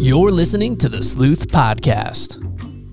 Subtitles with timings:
[0.00, 2.38] You're listening to the Sleuth Podcast.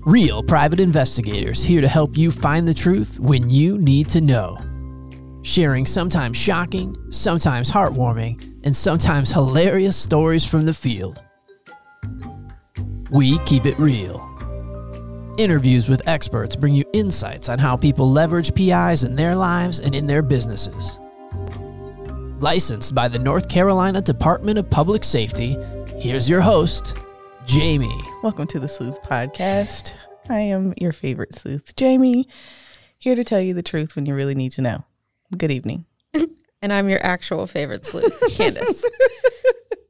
[0.04, 4.58] Real private investigators here to help you find the truth when you need to know.
[5.42, 11.22] Sharing sometimes shocking, sometimes heartwarming, and sometimes hilarious stories from the field.
[13.12, 14.18] We keep it real.
[15.38, 19.94] Interviews with experts bring you insights on how people leverage PIs in their lives and
[19.94, 20.98] in their businesses.
[22.40, 25.56] Licensed by the North Carolina Department of Public Safety,
[25.98, 26.96] here's your host,
[27.46, 28.02] Jamie.
[28.22, 29.92] Welcome to the Sleuth Podcast.
[30.28, 32.28] I am your favorite sleuth, Jamie,
[32.98, 34.84] here to tell you the truth when you really need to know.
[35.36, 35.84] Good evening.
[36.62, 38.82] And I'm your actual favorite sleuth, Candace.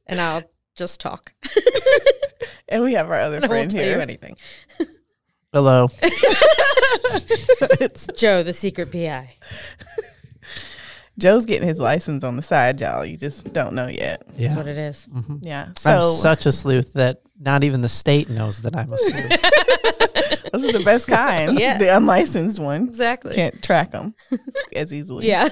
[0.07, 0.43] and I'll
[0.77, 1.33] just talk.
[2.69, 4.37] And we have our other friend I won't friend tell you anything.
[5.53, 5.87] Hello.
[7.81, 9.37] It's Joe, the secret PI.
[11.19, 13.05] Joe's getting his license on the side, y'all.
[13.05, 14.23] You just don't know yet.
[14.27, 14.57] That's Yeah.
[14.57, 15.09] what it is.
[15.13, 15.37] Mm-hmm.
[15.43, 15.69] Yeah.
[15.79, 19.41] So I'm such a sleuth that not even the state knows that I'm a sleuth.
[20.53, 21.59] those are the best kind.
[21.59, 21.79] Yeah.
[21.79, 22.89] The unlicensed one.
[22.89, 23.35] Exactly.
[23.35, 24.15] Can't track them
[24.75, 25.27] as easily.
[25.29, 25.49] Yeah.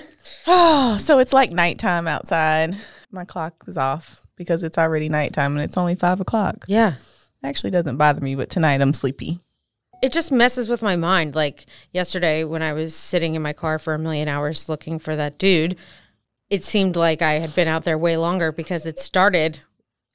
[0.47, 2.77] Oh, so it's like nighttime outside.
[3.11, 6.65] My clock is off because it's already nighttime and it's only five o'clock.
[6.69, 6.95] Yeah.
[7.43, 9.41] Actually doesn't bother me, but tonight I'm sleepy.
[10.05, 11.35] It just messes with my mind.
[11.35, 15.17] Like yesterday when I was sitting in my car for a million hours looking for
[15.17, 15.77] that dude,
[16.51, 19.61] it seemed like I had been out there way longer because it started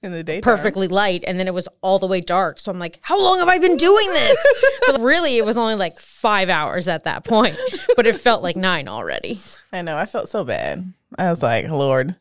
[0.04, 0.44] In the daytime.
[0.44, 2.60] perfectly light and then it was all the way dark.
[2.60, 4.38] So I'm like, how long have I been doing this?
[4.88, 7.58] but really, it was only like five hours at that point,
[7.96, 9.40] but it felt like nine already.
[9.74, 9.98] I know.
[9.98, 10.94] I felt so bad.
[11.18, 12.16] I was like, Lord,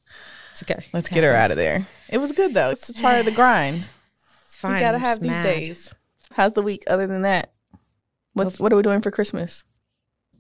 [0.52, 0.86] It's okay.
[0.94, 1.86] let's It get her out of there.
[2.08, 2.70] It was good though.
[2.70, 3.86] It's part of the grind.
[4.46, 4.77] It's fine.
[4.77, 5.42] you gotta have these mad.
[5.42, 5.94] days.
[6.33, 7.52] How's the week other than that?
[8.47, 9.64] What's what are we doing for Christmas?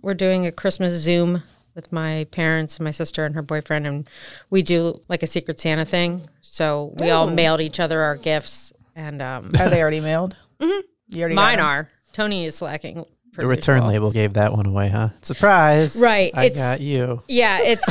[0.00, 1.42] We're doing a Christmas Zoom
[1.74, 4.08] with my parents and my sister and her boyfriend, and
[4.50, 6.28] we do like a Secret Santa thing.
[6.40, 10.36] So we all mailed each other our gifts, and um, Are they already mailed?
[10.60, 10.80] Mm-hmm.
[11.10, 11.88] You already mine are.
[12.12, 13.04] Tony is slacking.
[13.36, 13.90] the return usual.
[13.92, 15.10] label gave that one away, huh?
[15.22, 15.94] Surprise.
[15.94, 17.22] Right, I it's- got you.
[17.28, 17.86] Yeah, it's.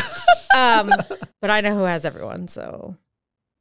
[0.55, 0.91] um,
[1.39, 2.97] but I know who has everyone, so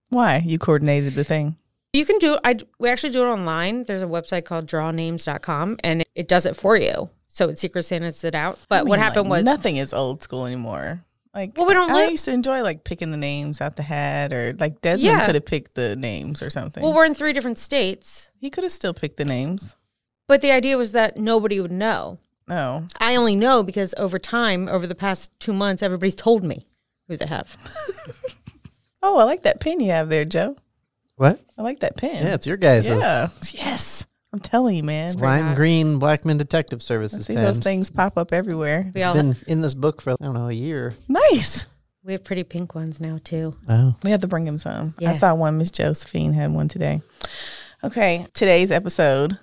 [0.08, 0.42] Why?
[0.44, 1.56] You coordinated the thing.
[1.96, 3.84] You can do I we actually do it online.
[3.84, 7.08] There's a website called drawnames.com and it, it does it for you.
[7.28, 8.58] So it's Secret Santa's it out.
[8.68, 11.02] But I what happened like, was nothing is old school anymore.
[11.34, 13.82] Like Well, we don't I live- used to enjoy like picking the names out the
[13.82, 15.24] hat, or like Desmond Yeah.
[15.26, 16.82] could have picked the names or something.
[16.82, 18.30] well, we're in three different states.
[18.38, 19.76] he could have still picked the names.
[20.28, 22.18] But the idea was that nobody would know.
[22.48, 26.62] No, I only know because over time, over the past two months, everybody's told me
[27.08, 27.56] who they have.
[29.02, 30.56] oh, I like that pen you have there, Joe.
[31.16, 31.40] What?
[31.58, 32.14] I like that pen.
[32.26, 32.86] Yeah, it's your guys'.
[32.88, 34.06] yeah, yes.
[34.32, 35.06] I'm telling you, man.
[35.12, 35.56] It's lime hot.
[35.56, 37.44] green Blackman Detective I Services see pen.
[37.44, 38.90] those things pop up everywhere.
[38.94, 40.94] We It's all been in this book for I don't know a year.
[41.08, 41.64] Nice.
[42.04, 43.56] we have pretty pink ones now too.
[43.68, 44.94] Oh, We have to bring him some.
[45.00, 45.56] I saw one.
[45.56, 47.00] Miss Josephine had one today.
[47.82, 49.38] Okay, today's episode.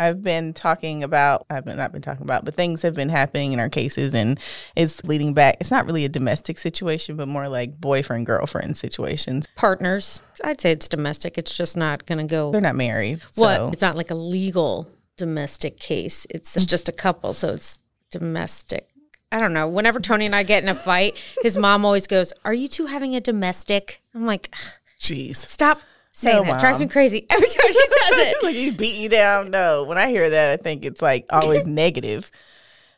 [0.00, 1.44] I've been talking about.
[1.50, 4.40] I've been not been talking about, but things have been happening in our cases, and
[4.74, 5.58] it's leading back.
[5.60, 9.46] It's not really a domestic situation, but more like boyfriend girlfriend situations.
[9.56, 10.22] Partners.
[10.42, 11.36] I'd say it's domestic.
[11.36, 12.50] It's just not going to go.
[12.50, 13.20] They're not married.
[13.34, 13.56] What?
[13.56, 14.88] So It's not like a legal
[15.18, 16.26] domestic case.
[16.30, 17.80] It's just a couple, so it's
[18.10, 18.88] domestic.
[19.30, 19.68] I don't know.
[19.68, 22.86] Whenever Tony and I get in a fight, his mom always goes, "Are you two
[22.86, 24.52] having a domestic?" I'm like,
[24.98, 25.36] jeez.
[25.36, 25.82] "Stop
[26.12, 26.60] saying No, that.
[26.60, 29.50] Drives me crazy every time she says it." like he beat you down.
[29.50, 32.30] No, when I hear that, I think it's like always negative.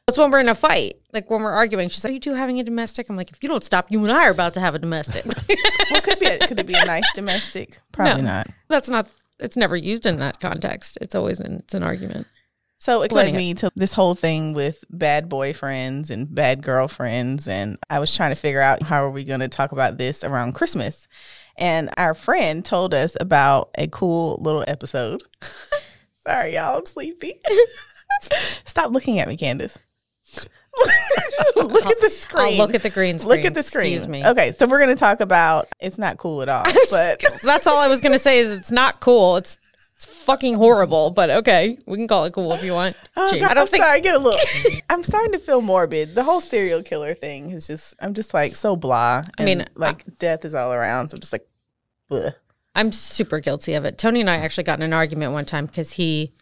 [0.08, 1.88] It's when we're in a fight, like when we're arguing.
[1.88, 4.02] She's like, "Are you two having a domestic?" I'm like, "If you don't stop, you
[4.02, 5.24] and I are about to have a domestic."
[5.90, 6.26] Well, could be.
[6.26, 7.80] A, could it be a nice domestic?
[7.92, 8.28] Probably No.
[8.28, 8.48] not.
[8.68, 9.08] That's not.
[9.38, 10.98] It's never used in that context.
[11.00, 11.56] It's always in.
[11.58, 12.26] It's an argument.
[12.78, 17.46] So it led me to this whole thing with bad boyfriends and bad girlfriends.
[17.46, 20.24] And I was trying to figure out how are we going to talk about this
[20.24, 21.06] around Christmas.
[21.62, 25.22] And our friend told us about a cool little episode.
[26.26, 27.34] Sorry, y'all, I'm sleepy.
[28.20, 29.78] Stop looking at me, Candace.
[31.56, 32.44] look at the screen.
[32.44, 33.28] I'll look at the green screen.
[33.28, 33.92] Look at the screen.
[33.92, 34.26] Excuse me.
[34.26, 37.78] Okay, so we're going to talk about it's not cool at all, but That's all
[37.78, 38.40] I was gonna say.
[38.40, 39.36] Is it's not cool.
[39.36, 39.58] It's
[39.94, 41.10] it's fucking horrible.
[41.10, 42.96] But okay, we can call it cool if you want.
[43.16, 43.84] Oh, God, I don't I'm think.
[43.84, 44.00] sorry.
[44.00, 44.40] Get a look.
[44.90, 46.16] I'm starting to feel morbid.
[46.16, 47.94] The whole serial killer thing is just.
[48.00, 49.22] I'm just like so blah.
[49.38, 51.10] I mean, like death is all around.
[51.10, 51.46] So I'm just like,
[52.10, 52.34] bleh.
[52.74, 53.98] I'm super guilty of it.
[53.98, 56.32] Tony and I actually got in an argument one time because he,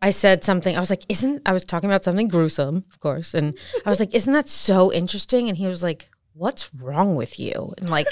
[0.00, 0.76] I said something.
[0.76, 3.98] I was like, "Isn't?" I was talking about something gruesome, of course, and I was
[3.98, 8.06] like, "Isn't that so interesting?" And he was like, "What's wrong with you?" And like,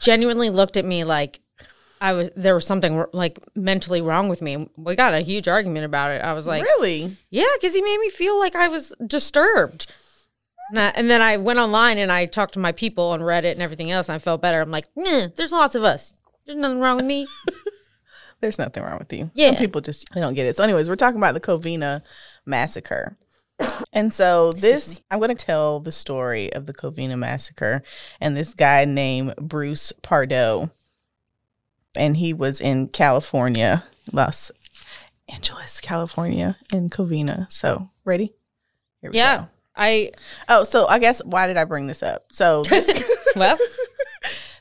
[0.00, 1.40] genuinely looked at me like.
[2.00, 4.68] I was there was something like mentally wrong with me.
[4.76, 6.20] We got a huge argument about it.
[6.22, 7.16] I was like, really?
[7.30, 9.86] Yeah, because he made me feel like I was disturbed.
[10.72, 13.90] And, then I went online and I talked to my people on Reddit and everything
[13.90, 14.60] else, and I felt better.
[14.60, 16.16] I'm like, nah, there's lots of us.
[16.46, 17.26] There's nothing wrong with me.
[18.40, 19.30] there's nothing wrong with you.
[19.34, 19.48] Yeah.
[19.48, 20.56] Some people just they don't get it.
[20.56, 22.02] So, anyways, we're talking about the Covina
[22.46, 23.16] massacre.
[23.92, 27.82] And so this I'm going to tell the story of the Covina massacre
[28.20, 30.70] and this guy named Bruce Pardo.
[31.96, 34.50] And he was in California, Los
[35.28, 37.50] Angeles, California, in Covina.
[37.52, 38.34] So, ready?
[39.00, 39.36] Here we Yeah.
[39.38, 39.48] go.
[39.76, 40.10] I
[40.48, 42.26] Oh, so I guess why did I bring this up?
[42.32, 43.02] So this
[43.36, 43.58] well,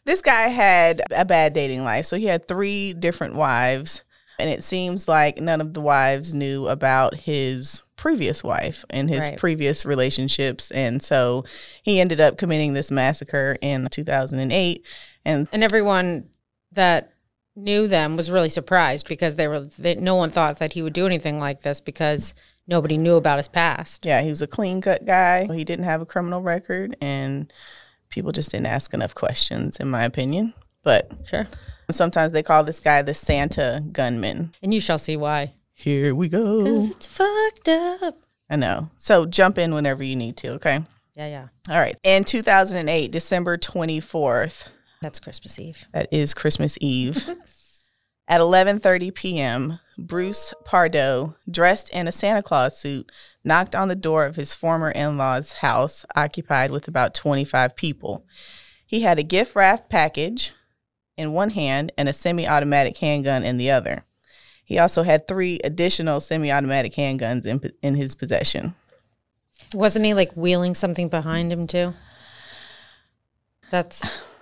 [0.05, 2.05] this guy had a bad dating life.
[2.05, 4.03] So he had three different wives,
[4.39, 9.19] and it seems like none of the wives knew about his previous wife and his
[9.19, 9.37] Right.
[9.37, 10.71] previous relationships.
[10.71, 11.45] And so
[11.83, 14.85] he ended up committing this massacre in 2008.
[15.25, 16.29] And and everyone
[16.73, 17.11] that
[17.55, 20.91] knew them was really surprised because they were they, no one thought that he would
[20.93, 22.33] do anything like this because
[22.67, 24.05] nobody knew about his past.
[24.05, 25.45] yeah, he was a clean cut guy.
[25.53, 27.51] He didn't have a criminal record, and
[28.09, 30.53] people just didn't ask enough questions, in my opinion.
[30.83, 31.45] But Sure.
[31.91, 34.53] sometimes they call this guy the Santa gunman.
[34.61, 35.53] And you shall see why.
[35.73, 36.65] Here we go.
[36.91, 38.17] it's fucked up.
[38.49, 38.89] I know.
[38.97, 40.83] So jump in whenever you need to, okay?
[41.15, 41.47] Yeah, yeah.
[41.73, 41.95] All right.
[42.03, 44.65] In 2008, December 24th,
[45.01, 45.85] That's Christmas Eve.
[45.93, 47.25] that is Christmas Eve,
[48.27, 53.11] at 11:30 p.m., Bruce Pardo, dressed in a Santa Claus suit,
[53.43, 58.25] knocked on the door of his former in-laws' house occupied with about 25 people.
[58.85, 60.53] He had a gift wrapped package
[61.17, 64.03] in one hand and a semi-automatic handgun in the other.
[64.65, 68.75] He also had three additional semi-automatic handguns in, in his possession.
[69.73, 71.93] Wasn't he like wheeling something behind him too?
[73.69, 74.03] That's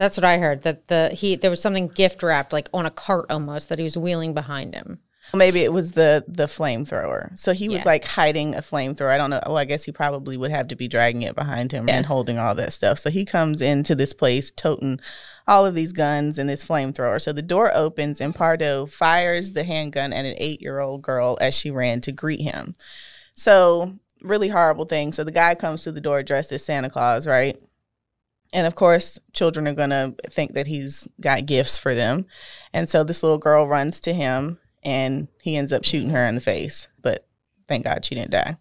[0.00, 0.62] that's what I heard.
[0.62, 3.84] That the he there was something gift wrapped like on a cart almost that he
[3.84, 4.98] was wheeling behind him.
[5.34, 7.38] Maybe it was the the flamethrower.
[7.38, 7.84] So he was Yeah.
[7.84, 9.10] like hiding a flamethrower.
[9.10, 9.40] I don't know.
[9.46, 12.38] Well, I guess he probably would have to be dragging it behind him and holding
[12.38, 12.98] all that stuff.
[12.98, 14.98] So he comes into this place toting
[15.46, 17.20] all of these guns and this flamethrower.
[17.20, 21.36] So the door opens and Pardo fires the handgun at an eight year old girl
[21.40, 22.74] as she ran to greet him.
[23.34, 25.12] So really horrible thing.
[25.12, 27.56] So the guy comes to the door dressed as Santa Claus, right?
[28.52, 32.26] And of course, children are going to think that he's got gifts for them.
[32.72, 36.34] And so this little girl runs to him and he ends up shooting her in
[36.34, 36.88] the face.
[37.00, 37.26] But
[37.68, 38.56] thank God she didn't die.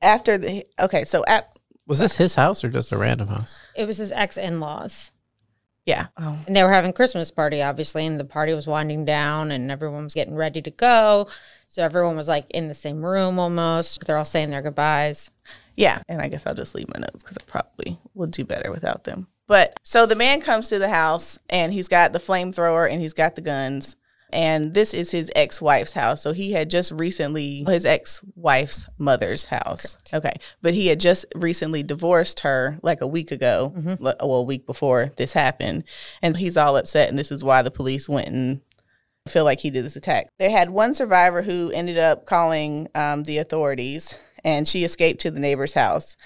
[0.00, 1.50] After the, okay, so at,
[1.88, 3.58] Was this his house or just a random house?
[3.74, 5.10] It was his ex in laws.
[5.84, 6.06] yeah.
[6.16, 9.68] Oh, And they were having Christmas party, obviously, and the party was winding down and
[9.68, 11.26] everyone was getting ready to go.
[11.66, 14.04] So everyone was like in the same room almost.
[14.06, 15.31] They're all saying their goodbyes.
[15.74, 16.02] Yeah.
[16.08, 19.04] And I guess I'll just leave my notes because I probably will do better without
[19.04, 19.26] them.
[19.46, 23.12] But so the man comes to the house and he's got the flamethrower and he's
[23.12, 23.96] got the guns.
[24.34, 26.22] And this is his ex wife's house.
[26.22, 29.98] So he had just recently, his ex wife's mother's house.
[30.14, 30.32] Okay.
[30.62, 34.64] But he had just recently divorced her like a week ago, le- well, a week
[34.64, 35.84] before this happened.
[36.22, 37.10] And he's all upset.
[37.10, 38.62] And this is why the police went and
[39.28, 40.28] feel like he did this attack.
[40.38, 45.30] They had one survivor who ended up calling um, the authorities and she escaped to
[45.30, 46.16] the neighbor's house.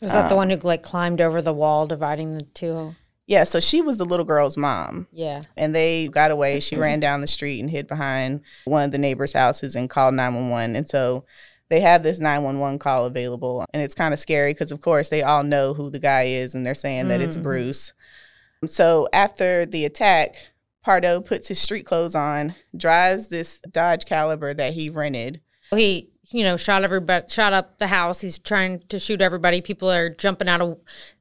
[0.00, 2.94] Was that the um, one who like climbed over the wall dividing the two?
[3.26, 5.06] Yeah, so she was the little girl's mom.
[5.12, 5.42] Yeah.
[5.56, 6.60] and they got away.
[6.60, 10.14] She ran down the street and hid behind one of the neighbors' houses and called
[10.14, 10.76] 911.
[10.76, 11.24] And so
[11.68, 13.66] they have this 911 call available.
[13.74, 16.54] And it's kind of scary because, of course, they all know who the guy is
[16.54, 17.42] and they're saying that it's mm.
[17.42, 17.92] Bruce.
[18.66, 20.36] So after the attack,
[20.82, 25.42] Pardo puts his street clothes on, drives this Dodge Caliber that he rented.
[25.70, 28.20] He, you know, shot everybody, shot up the house.
[28.20, 29.60] He's trying to shoot everybody.
[29.60, 30.78] People are jumping out of,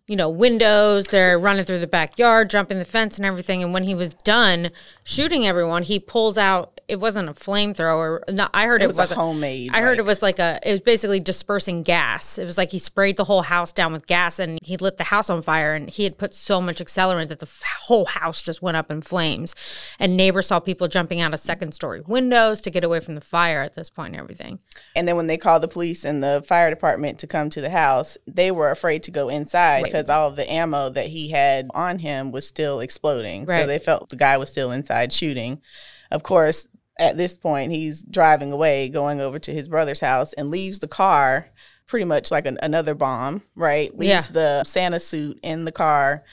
[0.08, 1.08] you know, windows.
[1.08, 3.64] They're running through the backyard, jumping the fence and everything.
[3.64, 4.72] And when he was done
[5.04, 6.77] shooting everyone, he pulls out.
[6.88, 8.22] It wasn't a flamethrower.
[8.32, 9.72] No, I heard it, It was a homemade.
[9.74, 10.58] I heard like- it was like a.
[10.64, 12.38] It was basically dispersing gas.
[12.38, 15.04] It was like he sprayed the whole house down with gas, and he lit the
[15.06, 15.74] house on fire.
[15.76, 18.90] And he had put so much accelerant that the f- whole house just went up
[18.90, 19.54] in flames.
[20.00, 23.22] And neighbors saw people jumping out of second story windows to get away from the
[23.22, 24.60] fire at this point and everything.
[24.96, 27.70] And then when they called the police and the fire department to come to the
[27.72, 29.92] house, they were afraid to go inside Right.
[29.92, 33.46] because all of the ammo that he had on him was still exploding.
[33.46, 35.62] So they felt the guy was still inside shooting.
[36.10, 36.68] Of course,
[37.00, 40.88] at this point, he's driving away, going over to his brother's house, and leaves the
[40.88, 41.50] car
[41.86, 43.98] pretty much like an, another bomb, right?
[43.98, 44.32] Leaves Yeah.
[44.32, 46.24] the Santa suit in the car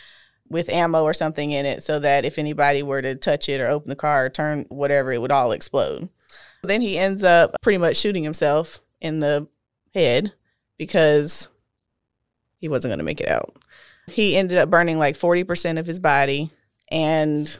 [0.48, 3.68] with ammo or something in it so that if anybody were to touch it or
[3.68, 6.08] open the car or turn whatever, it would all explode.
[6.62, 9.46] Then he ends up pretty much shooting himself in the
[9.94, 10.32] head
[10.78, 11.48] because
[12.58, 13.54] he wasn't going to make it out.
[14.08, 16.50] He ended up burning like 40% of his body.
[16.90, 17.58] And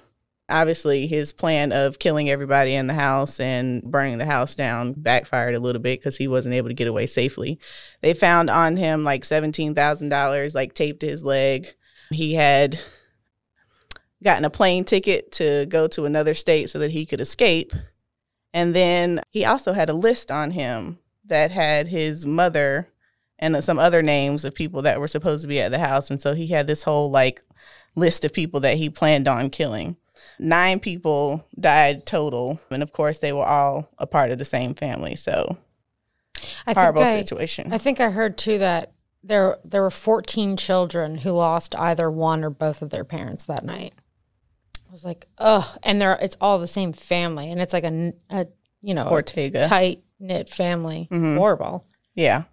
[0.49, 5.55] obviously, his plan of killing everybody in the house and burning the house down backfired
[5.55, 7.59] a little bit because he wasn't able to get away safely.
[8.03, 11.75] They found on him like $17,000, like taped to his leg.
[12.11, 12.79] He had
[14.23, 17.73] gotten a plane ticket to go to another state so that he could escape.
[18.53, 22.89] And then he also had a list on him that had his mother
[23.39, 26.11] and some other names of people that were supposed to be at the house.
[26.11, 27.43] And so he had this whole like
[27.97, 29.97] list of people that he planned on killing.
[30.39, 32.61] Nine people died total.
[32.71, 35.17] And of course, they were all a part of the same family.
[35.17, 35.59] So
[36.67, 37.73] I horrible think I, situation.
[37.73, 42.45] I think I heard too that there there were 14 children who lost either one
[42.45, 43.95] or both of their parents that night.
[44.89, 48.13] I was like, oh, and they're it's all the same family, and it's like a,
[48.31, 48.47] a
[48.83, 49.67] you know Ortega.
[49.67, 51.09] tight knit family.
[51.11, 51.37] Mhm.
[51.37, 51.87] horrible.
[52.15, 52.45] Yeah.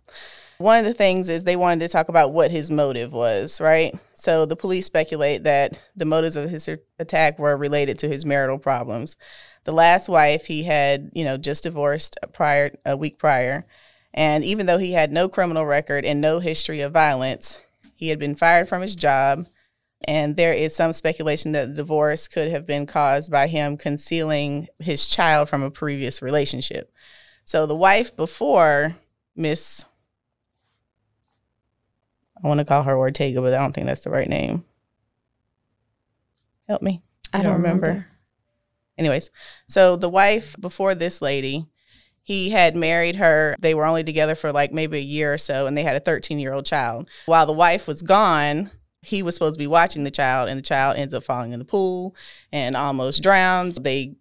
[0.61, 3.93] One of the things is they wanted to talk about what his motive was, right?
[4.15, 8.59] So the police speculate that the motives of his attack were related to his marital
[8.59, 9.17] problems.
[9.63, 13.65] The last wife he had, you know, just divorced prior a week prior,
[14.13, 17.61] and even though he had no criminal record and no history of violence,
[17.95, 19.47] he had been fired from his job.
[20.07, 24.67] And there is some speculation that the divorce could have been caused by him concealing
[24.79, 26.91] his child from a previous relationship.
[27.45, 28.95] So the wife before
[29.35, 29.85] Miss
[32.43, 34.65] I want to call her Ortega, but I don't think that's the right name.
[36.67, 37.03] Help me.
[37.33, 37.87] I don't don't remember?
[37.87, 38.07] remember.
[38.97, 39.29] Anyways,
[39.67, 41.67] so the wife before this lady,
[42.23, 43.55] he had married her.
[43.59, 45.99] They were only together for like maybe a year or so, and they had a
[45.99, 47.09] 13 year old child.
[47.25, 48.71] While the wife was gone,
[49.01, 51.59] he was supposed to be watching the child, and the child ends up falling in
[51.59, 52.15] the pool
[52.51, 53.77] and almost drowns.
[53.79, 54.15] They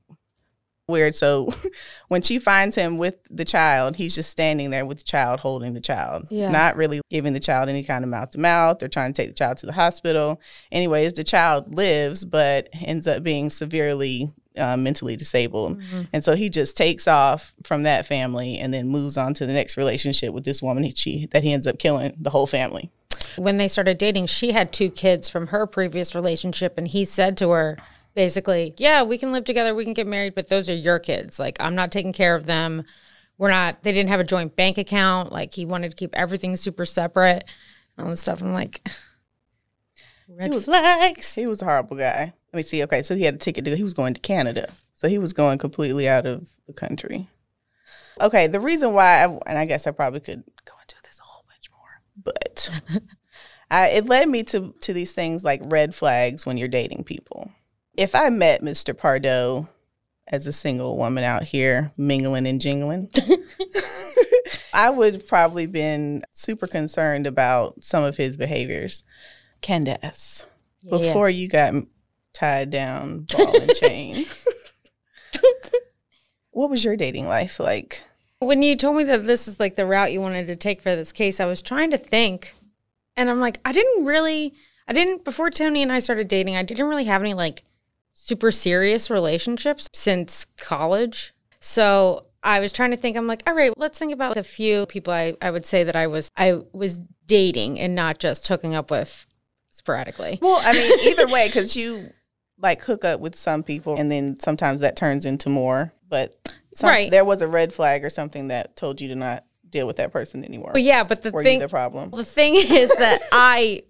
[0.90, 1.14] weird.
[1.14, 1.49] So
[2.09, 5.73] when she finds him with the child, he's just standing there with the child holding
[5.75, 6.50] the child, Yeah.
[6.50, 8.78] not really giving the child any kind of mouth to mouth.
[8.78, 10.40] They're trying to take the child to the hospital.
[10.70, 15.80] Anyways, the child lives, but ends up being severely uh, mentally disabled.
[15.80, 16.09] Mhm.
[16.12, 19.52] And so he just takes off from that family and then moves on to the
[19.52, 22.90] next relationship with this woman he, she, that he ends up killing the whole family.
[23.37, 27.37] When they started dating, she had two kids from her previous relationship, and he said
[27.38, 27.78] to her,
[28.14, 31.38] basically, "Yeah, we can live together, we can get married, but those are your kids.
[31.38, 32.85] Like, I'm not taking care of them.
[33.38, 33.83] We're not.
[33.83, 35.33] They didn't have a joint bank account.
[35.33, 37.45] Like, he wanted to keep everything super separate,
[37.97, 38.43] and all this stuff.
[38.43, 38.87] I'm like,
[40.29, 41.35] red was- flags.
[41.35, 42.35] He was a horrible guy.
[42.52, 42.83] Let me see.
[42.83, 44.73] Okay, so he had a ticket to he was going to Canada.
[44.95, 47.29] So he was going completely out of the country.
[48.21, 51.23] Okay, the reason why, I, and I guess I probably could go into this a
[51.23, 52.71] whole bunch more, but
[53.71, 57.50] I, it led me to to these things like red flags when you're dating people.
[57.97, 58.97] If I met Mr.
[58.97, 59.68] Pardo
[60.28, 63.11] as a single woman out here mingling and jingling,
[64.73, 69.02] I would probably been super concerned about some of his behaviors.
[69.61, 70.47] Candace,
[70.82, 70.90] Yeah.
[70.99, 71.75] before you got
[72.32, 74.25] tied down ball and chain,
[76.50, 78.02] what was your dating life like?
[78.38, 80.97] When you told me that this is like the route you wanted to take for
[80.97, 82.54] this case, I was trying to think,
[83.16, 84.54] and I'm like, I didn't really,
[84.88, 86.56] I didn't before Tony and I started dating.
[86.56, 87.62] I didn't really have any like
[88.12, 91.33] super serious relationships since college.
[91.61, 93.17] So I was trying to think.
[93.17, 95.97] I'm like, all right, let's think about the few people I, I would say that
[95.97, 99.26] I was I was dating and not just hooking up with
[99.71, 100.38] sporadically.
[100.40, 102.12] Well, I mean, either way, because you
[102.59, 105.93] like hook up with some people, and then sometimes that turns into more.
[106.09, 107.11] But some, Right.
[107.11, 110.12] there was a red flag or something that told you to not deal with that
[110.12, 110.71] person anymore.
[110.73, 112.11] But yeah, but the thing the problem?
[112.11, 113.83] The thing is that I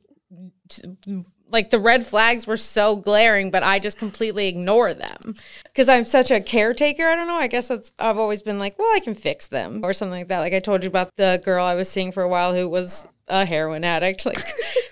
[1.51, 6.05] like the red flags were so glaring, but I just completely ignore them because I'm
[6.05, 7.07] such a caretaker.
[7.07, 7.37] I don't know.
[7.37, 10.29] I guess that's I've always been like, well, I can fix them or something like
[10.29, 10.41] that.
[10.41, 13.07] Like I told you about the girl I was seeing for a while who was
[13.29, 14.25] a heroin addict.
[14.27, 14.39] Like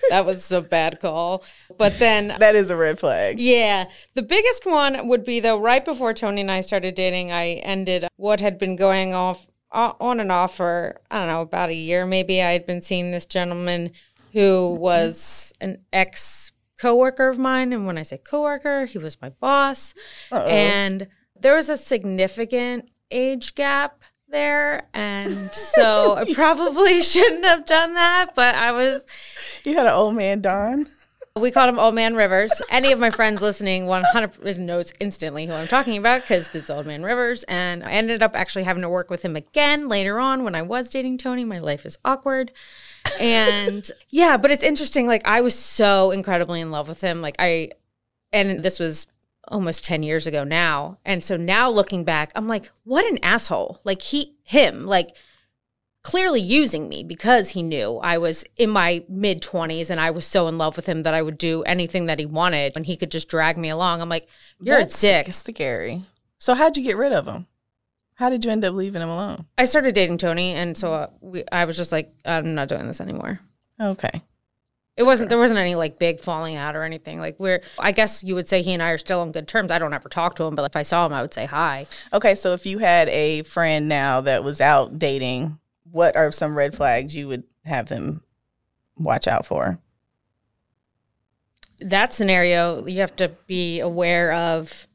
[0.09, 1.43] that was a bad call.
[1.77, 3.39] But then That is a red flag.
[3.39, 3.85] yeah.
[4.15, 8.07] The biggest one would be though, right before Tony and I started dating, I ended
[8.15, 11.75] what had been going off uh, on and off for, I don't know, about a
[11.75, 12.41] year maybe.
[12.41, 13.91] I had been seeing this gentleman
[14.33, 17.73] who was an ex coworker of mine.
[17.73, 19.93] And when I say coworker, he was my boss.
[20.31, 20.47] Uh-oh.
[20.47, 21.07] And
[21.39, 24.87] there was a significant age gap there.
[24.93, 29.05] And so I probably shouldn't have done that, but I was
[29.63, 30.87] you had an old man, Don.
[31.35, 32.61] we called him Old Man Rivers.
[32.69, 36.85] Any of my friends listening 100 knows instantly who I'm talking about because it's Old
[36.85, 37.43] Man Rivers.
[37.43, 40.61] And I ended up actually having to work with him again later on when I
[40.61, 41.45] was dating Tony.
[41.45, 42.51] My life is awkward.
[43.19, 45.07] And yeah, but it's interesting.
[45.07, 47.21] Like, I was so incredibly in love with him.
[47.21, 47.71] Like, I,
[48.31, 49.07] and this was
[49.47, 50.97] almost 10 years ago now.
[51.05, 53.81] And so now looking back, I'm like, what an asshole.
[53.83, 55.15] Like, he, him, like,
[56.03, 60.25] clearly using me because he knew I was in my mid 20s and I was
[60.25, 62.95] so in love with him that I would do anything that he wanted and he
[62.95, 64.01] could just drag me along.
[64.01, 64.27] I'm like,
[64.59, 65.33] you're That's a dick.
[65.33, 66.03] Scary.
[66.37, 67.47] So how'd you get rid of him?
[68.19, 69.45] How did you end up leaving him alone?
[69.57, 72.85] I started dating Tony and so uh, we, I was just like, I'm not doing
[72.85, 73.39] this anymore.
[73.79, 74.23] Okay.
[74.97, 77.21] It wasn't there wasn't any like big falling out or anything.
[77.21, 79.71] Like we're I guess you would say he and I are still on good terms.
[79.71, 81.85] I don't ever talk to him, but if I saw him I would say hi.
[82.11, 85.57] Okay, so if you had a friend now that was out dating,
[85.89, 88.21] what are some red flags you would have them
[88.97, 89.79] watch out for?
[91.79, 94.88] That scenario, you have to be aware of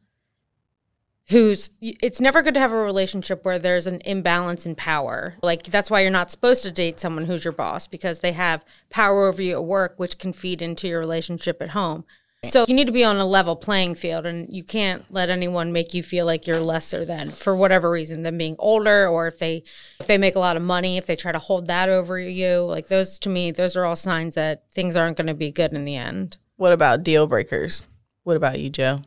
[1.29, 5.37] who's it's never good to have a relationship where there's an imbalance in power.
[5.43, 8.65] Like that's why you're not supposed to date someone who's your boss because they have
[8.91, 12.05] power over you at work which can feed into your relationship at home.
[12.51, 15.73] So you need to be on a level playing field and you can't let anyone
[15.73, 19.39] make you feel like you're lesser than for whatever reason, them being older or if
[19.39, 19.65] they
[19.99, 22.59] if they make a lot of money, if they try to hold that over you.
[22.61, 25.73] Like those to me, those are all signs that things aren't going to be good
[25.73, 26.37] in the end.
[26.57, 27.87] What about deal breakers?
[28.25, 29.01] What about you, Joe?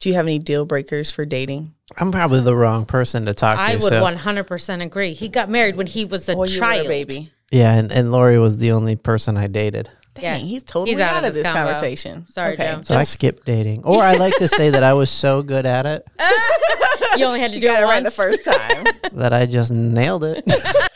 [0.00, 1.74] Do you have any deal breakers for dating?
[1.96, 3.62] I'm probably the wrong person to talk to.
[3.62, 5.12] I would so- 100% agree.
[5.12, 6.86] He got married when he was a Or you were child.
[6.86, 7.32] a baby?
[7.50, 9.88] Yeah, and, and Lori was the only person I dated.
[10.14, 10.36] Dang, Yeah.
[10.36, 11.58] he's totally He's out, of this combo.
[11.64, 12.26] conversation.
[12.28, 12.74] Sorry, okay.
[12.76, 12.82] Joe.
[12.82, 13.84] So I skipped dating.
[13.84, 16.06] Or I like to say that I was so good at it
[17.16, 18.14] You only had to You do it it right once.
[18.14, 18.84] the first time.
[19.14, 20.44] that I just nailed it.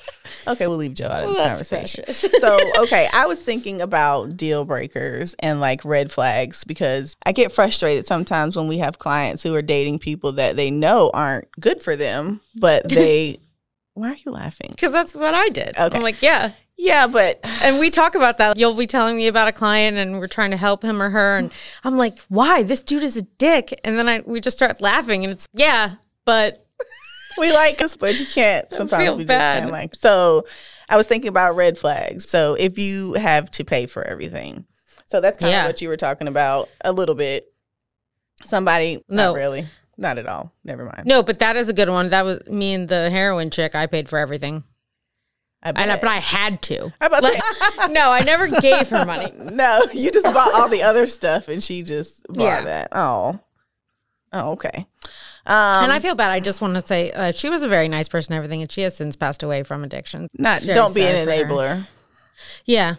[0.46, 2.12] okay, we'll leave Joe out of this That's conversation.
[2.40, 7.52] so okay i was thinking about deal breakers and like red flags because i get
[7.52, 11.82] frustrated sometimes when we have clients who are dating people that they know aren't good
[11.82, 13.38] for them but they
[13.94, 15.76] why are you laughing Because that's what I did.
[15.78, 15.94] Okay.
[15.96, 16.52] I'm like, yeah.
[16.78, 18.56] yeah but And we talk about that.
[18.56, 21.37] You'll be telling me about a client and we're trying to help him or her.
[21.37, 21.52] And
[21.84, 22.62] I'm like, why?
[22.62, 23.78] This dude is a dick.
[23.84, 26.66] And then I we just start laughing and it's, yeah, but
[27.38, 29.60] we like us but you can't sometimes feel we just bad.
[29.60, 30.44] can't like so
[30.88, 34.64] i was thinking about red flags so if you have to pay for everything
[35.06, 35.62] so that's kind Yeah.
[35.64, 37.46] of what you were talking about a little bit
[38.44, 39.32] somebody No.
[39.32, 39.66] not really
[39.98, 42.08] not at all never mind no, but that is a good one.
[42.08, 43.74] That was me and the heroin chick.
[43.74, 44.64] I paid for everything.
[45.62, 46.92] I And I, but I had to.
[47.00, 49.32] To say, no, I never gave her money.
[49.52, 52.60] No, you just bought all the other stuff and she just bought Yeah.
[52.62, 52.88] that.
[52.92, 53.38] Oh.
[54.32, 54.86] Oh, okay.
[55.45, 56.31] Um, and I feel bad.
[56.31, 58.71] I just want to say uh, she was a very nice person, and everything, and
[58.71, 60.28] she has since passed away from addiction.
[60.39, 61.33] not Very don't be an her.
[61.33, 61.87] enabler.
[62.65, 62.95] Yeah,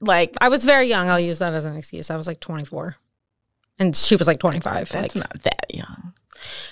[0.00, 1.08] Like I was very young.
[1.08, 2.10] I'll use that as an excuse.
[2.10, 2.96] I was like 24,
[3.78, 4.88] and she was like 25.
[4.88, 6.12] that's like, not that young.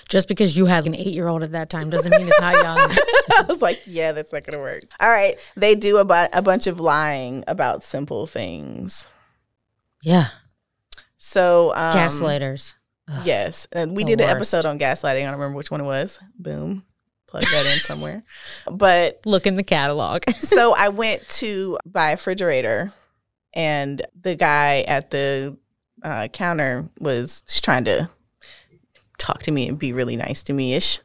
[0.07, 2.55] just because you had an eight year old at that time doesn't mean it's not
[2.55, 2.77] young.
[3.37, 4.83] I was like, yeah, that's not gonna work.
[4.99, 9.07] All right, they do about a bunch of lying about simple things.
[10.01, 10.27] yeah,
[11.17, 12.75] So um, gaslighters.
[13.23, 14.53] Yes, and we The did an worst.
[14.53, 15.21] episode on gaslighting.
[15.21, 16.19] I don't remember which one it was.
[16.37, 16.83] Boom,
[17.27, 18.23] plug that in somewhere.
[18.71, 20.23] But Look in the catalog.
[20.39, 22.93] so I went to buy a refrigerator,
[23.53, 25.57] and the guy at the
[26.03, 28.09] uh, counter was trying to
[29.17, 31.01] talk to me and be really nice to me ish.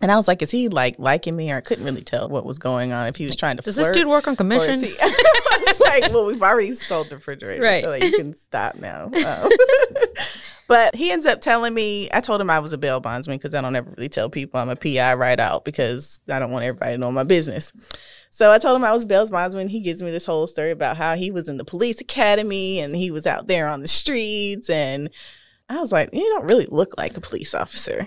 [0.00, 1.50] And I was like, is he like liking me?
[1.50, 3.08] Or I couldn't really tell what was going on.
[3.08, 4.78] If he was trying to Does flirt, this dude work on commission?
[4.80, 7.60] he- I was like, well, we've already sold the refrigerator.
[7.60, 7.82] Right.
[7.82, 9.06] So like, you can stop now.
[9.06, 9.50] Um,
[10.68, 13.54] but he ends up telling me, I told him I was a bail bondsman because
[13.54, 16.66] I don't ever really tell people I'm a PI right out because I don't want
[16.66, 17.72] everybody to know my business.
[18.30, 19.68] So I told him I was bail bondsman.
[19.68, 22.94] He gives me this whole story about how he was in the police academy and
[22.94, 24.68] he was out there on the streets.
[24.68, 25.08] And
[25.70, 28.06] I was like, you don't really look like a police officer.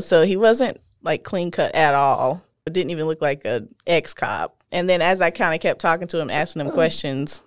[0.00, 2.42] So he wasn't like clean cut at all.
[2.66, 4.56] It didn't even look like a ex cop.
[4.72, 6.72] And then as I kind of kept talking to him, asking him oh.
[6.72, 7.42] questions,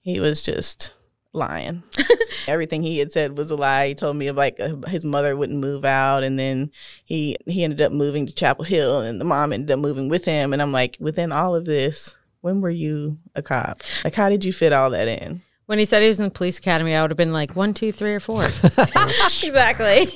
[0.00, 0.94] he was just
[1.36, 1.82] lying.
[2.48, 3.88] Everything he had said was a lie.
[3.88, 6.70] He told me like uh, his mother wouldn't move out, and then
[7.04, 10.24] he he ended up moving to Chapel Hill, and the mom ended up moving with
[10.24, 10.52] him.
[10.52, 13.82] And I'm like, within all of this, when were you a cop?
[14.04, 15.42] Like, how did you fit all that in?
[15.66, 17.74] When he said he was in the police academy, I would have been like one,
[17.74, 18.44] two, three, or four.
[18.44, 20.06] exactly.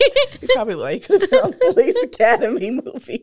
[0.40, 3.20] You probably like could have the Police Academy movie.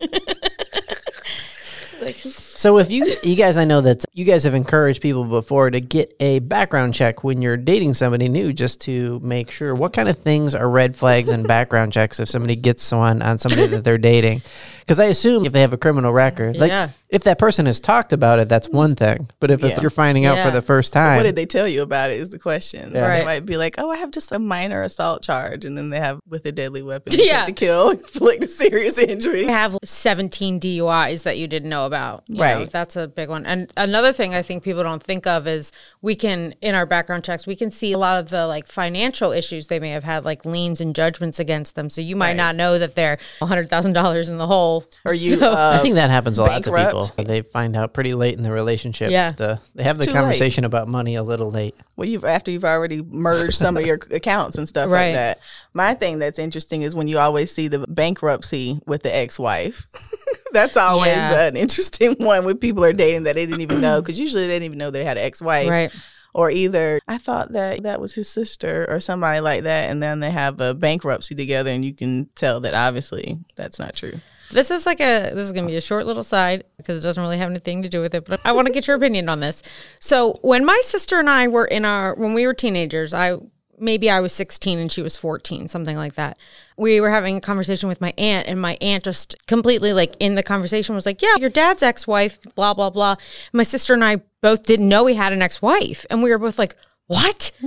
[2.57, 5.79] So if you you guys I know that you guys have encouraged people before to
[5.79, 10.09] get a background check when you're dating somebody new just to make sure what kind
[10.09, 13.83] of things are red flags and background checks if somebody gets one on somebody that
[13.83, 14.41] they're dating
[14.79, 16.89] because I assume if they have a criminal record like Yeah.
[17.09, 19.81] if that person has talked about it that's one thing but if it's Yeah.
[19.81, 22.19] you're finding out for the first time What did they tell you about it?
[22.19, 22.91] Is the question.
[22.93, 23.19] Yeah.
[23.19, 25.99] They might be like, "Oh, I have just a minor assault charge," and then they
[25.99, 27.23] have with a deadly weapon, Yeah.
[27.25, 27.45] yeah.
[27.45, 29.45] to kill, inflict serious injury.
[29.45, 32.23] They have 17 DUIs that you didn't know about.
[32.27, 32.59] You Right.
[32.59, 33.45] know, that's a big one.
[33.45, 37.23] And another thing I think people don't think of is we can, in our background
[37.23, 40.25] checks, we can see a lot of the like financial issues they may have had,
[40.25, 41.89] like liens and judgments against them.
[41.89, 42.35] So you might Right.
[42.37, 44.85] not know that they're $100,000 in the hole.
[45.05, 47.11] Or you, So- I uh, think that happens a lot to people.
[47.23, 49.11] They find out pretty late in the relationship.
[49.11, 49.31] Yeah.
[49.31, 51.75] The, they have the Too conversation about money a little late.
[51.95, 55.07] well, you've after you've already merged some of your accounts and stuff Right.
[55.07, 55.39] like that.
[55.73, 59.87] My thing that's interesting is when you always see the bankruptcy with the ex-wife.
[60.53, 61.47] that's always Yeah.
[61.47, 64.53] an interesting one when people are dating that they didn't even know because usually they
[64.53, 65.69] didn't even know they had an ex-wife.
[65.69, 65.91] Right.
[66.33, 70.19] or either I thought that that was his sister or somebody like that, and then
[70.19, 74.19] they have a bankruptcy together, and you can tell that obviously that's not true.
[74.51, 77.21] This is like a this is gonna be a short little side because it doesn't
[77.21, 79.39] really have anything to do with it, but I want to get your opinion on
[79.41, 79.61] this.
[79.99, 83.37] So when my sister and I were in our when we were teenagers, I
[83.77, 86.37] maybe I was 16 and she was 14, something like that.
[86.77, 90.35] We were having a conversation with my aunt, and my aunt just completely like in
[90.35, 93.15] the conversation was like, Yeah, your dad's ex wife, blah, blah, blah.
[93.53, 96.05] My sister and I both didn't know he had an ex wife.
[96.09, 96.75] And we were both like,
[97.07, 97.51] What?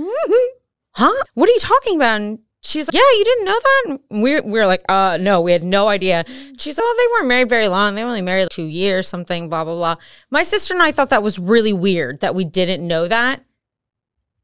[0.93, 1.23] huh?
[1.33, 2.21] What are you talking about?
[2.21, 3.83] And she's like, Yeah, you didn't know that?
[4.09, 6.23] And we, we were like, Uh, no, we had no idea.
[6.57, 7.95] She's like, Oh, they weren't married very long.
[7.95, 9.95] They were only married two years, something, blah, blah, blah.
[10.29, 13.43] My sister and I thought that was really weird that we didn't know that.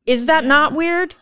[0.06, 1.16] Is that not weird?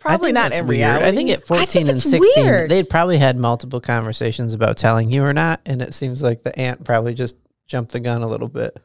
[0.00, 0.78] I probably not that's in weird.
[0.78, 1.06] reality.
[1.06, 2.70] I think at 14 think and 16, weird.
[2.70, 5.60] they'd probably had multiple conversations about telling you or not.
[5.66, 7.36] And it seems like the aunt probably just
[7.66, 8.76] jumped the gun a little bit.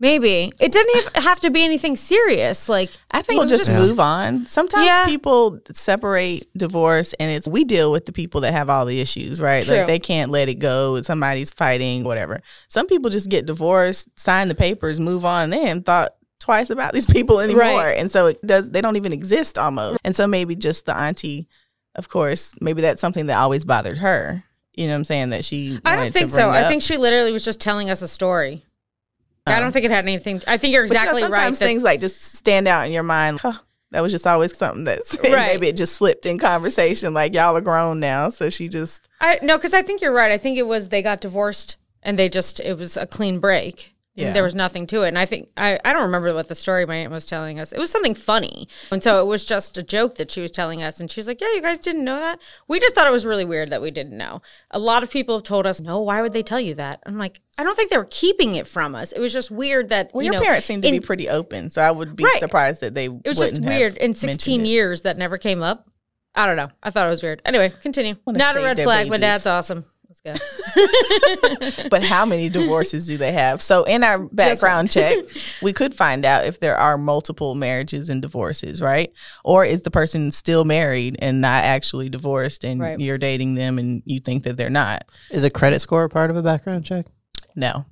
[0.00, 0.52] Maybe.
[0.58, 2.68] It doesn't have to be anything serious.
[2.68, 4.44] Like, I think Well, just just- move on.
[4.46, 5.06] Sometimes Yeah.
[5.06, 9.40] people separate divorce and it's we deal with the people that have all the issues,
[9.40, 9.62] right?
[9.64, 9.76] True.
[9.76, 11.00] Like they can't let it go.
[11.02, 12.40] Somebody's fighting, whatever.
[12.68, 16.68] Some people just get divorced, sign the papers, move on, and they haven't thought twice
[16.70, 17.62] about these people anymore.
[17.62, 17.98] Right.
[17.98, 19.98] And so it does they don't even exist almost.
[20.04, 21.48] And so maybe just the auntie,
[21.94, 24.44] of course, maybe that's something that always bothered her.
[24.74, 25.30] You know what I'm saying?
[25.30, 26.50] That she I don't think so.
[26.50, 28.64] I think she literally was just telling us a story.
[29.46, 29.60] I Oh.
[29.60, 30.42] don't think it had anything.
[30.46, 31.32] I think you're But you know, exactly right.
[31.32, 33.40] sometimes things like just stand out in your mind.
[33.40, 33.52] Huh,
[33.92, 35.46] that was just always something that's Right.
[35.54, 37.14] maybe it just slipped in conversation.
[37.14, 40.30] Like y'all are grown now, so she just I no, because I think you're right.
[40.32, 43.93] I think it was they got divorced and they just it was a clean break.
[44.16, 44.28] Yeah.
[44.28, 45.08] And there was nothing to it.
[45.08, 47.72] And I think I, I don't remember what the story my aunt was telling us.
[47.72, 48.68] It was something funny.
[48.92, 51.00] And so it was just a joke that she was telling us.
[51.00, 52.38] And she was like, Yeah, you guys didn't know that?
[52.68, 54.40] We just thought it was really weird that we didn't know.
[54.70, 57.02] A lot of people have told us, No, why would they tell you that?
[57.06, 59.10] I'm like, I don't think they were keeping it from us.
[59.10, 61.28] It was just weird that well, you your know, parents seem to in- be pretty
[61.28, 62.38] open, so I would be Right.
[62.38, 63.06] surprised that they.
[63.06, 63.96] It was just weird.
[63.96, 65.88] In 16 years, that never came up.
[66.36, 66.68] I don't know.
[66.82, 67.42] I thought it was weird.
[67.44, 68.14] Anyway, continue.
[68.26, 69.06] Not a red flag.
[69.08, 69.20] My babies.
[69.20, 69.84] dad's awesome.
[70.24, 70.40] Let's
[71.80, 71.86] go.
[71.90, 73.60] But how many divorces do they have?
[73.62, 75.18] So in our background check,
[75.62, 79.12] we could find out if there are multiple marriages and divorces, right?
[79.44, 82.98] Or is the person still married and not actually divorced, and Right.
[82.98, 85.04] you're dating them and you think that they're not?
[85.30, 87.06] Is a credit score a part of a background check?
[87.54, 87.84] No.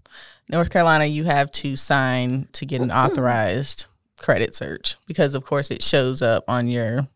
[0.48, 3.86] North Carolina, you have to sign to get an authorized
[4.18, 7.08] credit search because, of course, it shows up on your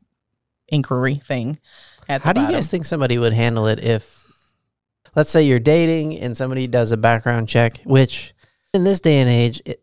[0.69, 1.59] inquiry thing.
[2.09, 4.16] At the How do you guys think somebody would handle it if,
[5.17, 8.35] let's say, you're dating and somebody does a background check, which
[8.73, 9.83] in this day and age, it,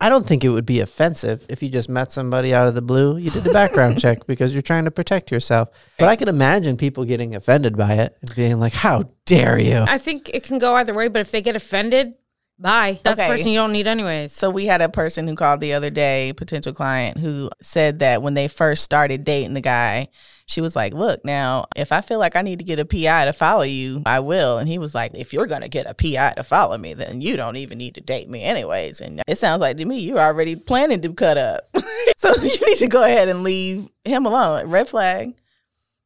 [0.00, 2.82] I don't think it would be offensive if you just met somebody out of the
[2.82, 3.16] blue.
[3.16, 5.68] You did a background check because you're trying to protect yourself.
[5.96, 9.84] But I can imagine people getting offended by it and being like, "How dare you?"
[9.86, 12.14] I think it can go either way, but if they get offended,
[12.62, 13.00] bye.
[13.02, 13.32] That's the Okay.
[13.32, 14.32] person you don't need anyways.
[14.32, 18.22] So we had a person who called the other day, potential client, who said that
[18.22, 20.08] when they first started dating the guy,
[20.46, 23.24] she was like, "Look, now if I feel like I need to get a PI
[23.26, 26.34] to follow you, I will." And he was like, "If you're gonna get a PI
[26.36, 29.60] to follow me, then you don't even need to date me anyways." And it sounds
[29.60, 31.68] like to me you're already planning to cut up,
[32.16, 34.68] so you need to go ahead and leave him alone.
[34.68, 35.34] Red flag.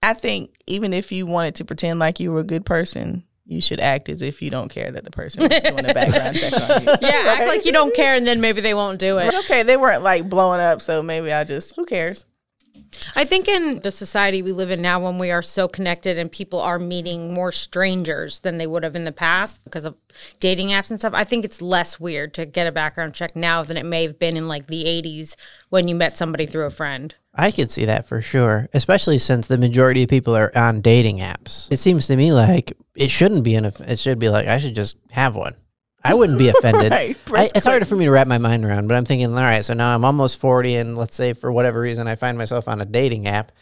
[0.03, 3.25] I think even if you wanted to pretend like you were a good person.
[3.47, 6.37] You should act as if you don't care that the person is doing a background
[6.37, 6.89] check on you.
[7.01, 9.33] yeah, act like you don't care, and then maybe they won't do it.
[9.35, 12.25] okay, they weren't like blowing up, so maybe I just who cares?
[13.15, 16.31] I think in the society we live in now, when we are so connected and
[16.31, 19.97] people are meeting more strangers than they would have in the past because of
[20.41, 23.63] dating apps and stuff, I think it's less weird to get a background check now
[23.63, 25.37] than it may have been in like the 80s
[25.69, 27.15] when you met somebody through a friend.
[27.35, 31.19] I can see that for sure, especially since the majority of people are on dating
[31.19, 31.71] apps.
[31.71, 34.59] It seems to me like it shouldn't be in a, It should be like I
[34.59, 35.55] should just have one.
[36.11, 36.93] I wouldn't be offended.
[37.29, 39.35] Right, I, it's harder for me to wrap my mind around, but I'm thinking, all
[39.43, 42.69] right, so now I'm almost 40, and let's say for whatever reason I find myself
[42.69, 43.53] on a dating app.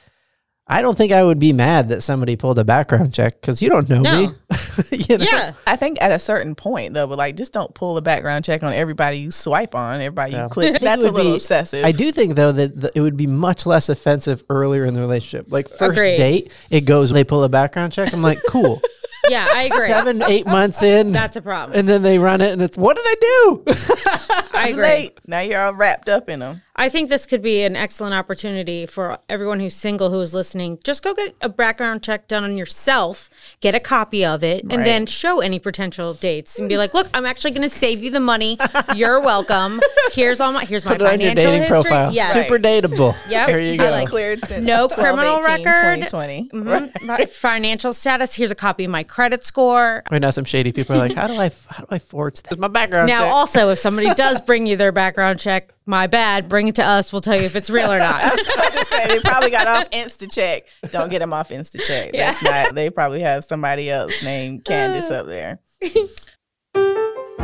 [0.66, 3.68] I don't think I would be mad that somebody pulled a background check because you
[3.68, 4.28] don't know No.
[4.28, 4.34] me.
[4.92, 5.26] you know?
[5.30, 5.52] Yeah.
[5.66, 8.62] I think at a certain point though, but like just don't pull a background check
[8.62, 10.70] on everybody you swipe on, everybody you I click.
[10.72, 11.84] think That's a little be- obsessive.
[11.84, 15.00] I do think though that the, it would be much less offensive earlier in the
[15.00, 15.52] relationship.
[15.52, 16.16] Like first Agreed.
[16.16, 18.14] date, it goes they pull a background check.
[18.14, 18.80] I'm like, cool.
[19.28, 19.86] Yeah, I agree.
[19.86, 21.78] Seven, eight months in, That's a problem.
[21.78, 23.62] and then they run it, and it's what did I do?
[24.54, 24.82] I Too agree.
[24.82, 25.18] late.
[25.26, 26.62] Now you're all wrapped up in them.
[26.76, 30.80] I think this could be an excellent opportunity for everyone who's single who is listening.
[30.82, 34.78] Just go get a background check done on yourself, get a copy of it, and
[34.78, 34.84] Right.
[34.84, 38.10] then show any potential dates and be like, "Look, I'm actually going to save you
[38.10, 38.58] the money.
[38.96, 39.80] You're welcome.
[40.12, 41.82] Here's all my here's my Put it on your financial dating history.
[41.82, 42.12] profile.
[42.12, 43.14] Yeah, Super dateable.
[43.28, 43.46] Yep.
[43.46, 43.90] There you go.
[43.90, 46.08] like- Cleared No 12, criminal 18, record.
[46.08, 46.50] 2020.
[46.52, 47.02] Mhm.
[47.02, 48.34] My financial status.
[48.34, 50.02] Here's a copy of my credit score.
[50.10, 52.58] Right now, some shady people are like, "How do I, how do I forge this?
[52.58, 56.48] My background Now, check." also, if somebody does bring you their background check, my bad.
[56.48, 57.12] Bring it to us.
[57.12, 58.38] We'll tell you if it's real or not.
[58.88, 60.62] say, they probably got off InstaCheck.
[60.90, 62.12] Don't get them off InstaCheck.
[62.12, 62.74] That's not.
[62.74, 65.60] They probably have somebody else named Candace up there.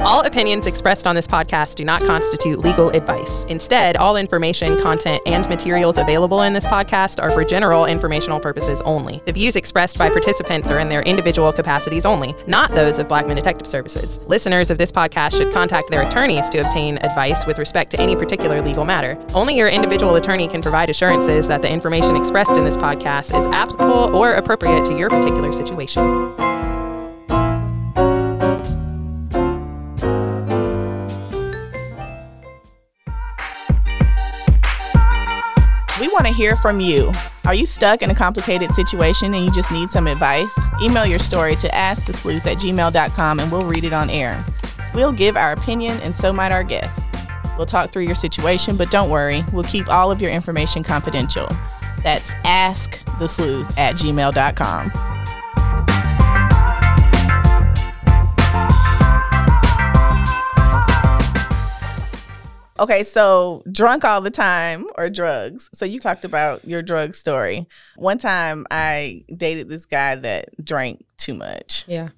[0.00, 3.44] All opinions expressed on this podcast do not constitute legal advice.
[3.44, 8.80] Instead, all information, content, and materials available in this podcast are for general informational purposes
[8.86, 9.20] only.
[9.26, 13.36] The views expressed by participants are in their individual capacities only, not those of Blackman
[13.36, 14.18] Detective Services.
[14.26, 18.16] Listeners of this podcast should contact their attorneys to obtain advice with respect to any
[18.16, 19.22] particular legal matter.
[19.34, 23.46] Only your individual attorney can provide assurances that the information expressed in this podcast is
[23.48, 26.60] applicable or appropriate to your particular situation.
[36.20, 37.11] Want to hear from you.
[37.46, 40.54] Are you stuck in a complicated situation and you just need some advice?
[40.83, 44.44] Email your story to askthesleuth at gmail.com and we'll read it on air.
[44.92, 47.02] We'll give our opinion and so might our guests.
[47.56, 51.48] We'll talk through your situation, but don't worry, we'll keep all of your information confidential.
[52.04, 55.19] That's askthesleuth at gmail.com.
[62.81, 65.69] Okay, so drunk all the time or drugs.
[65.75, 67.66] So you talked about your drug story.
[67.97, 72.09] One time I dated this guy that drank too much yeah.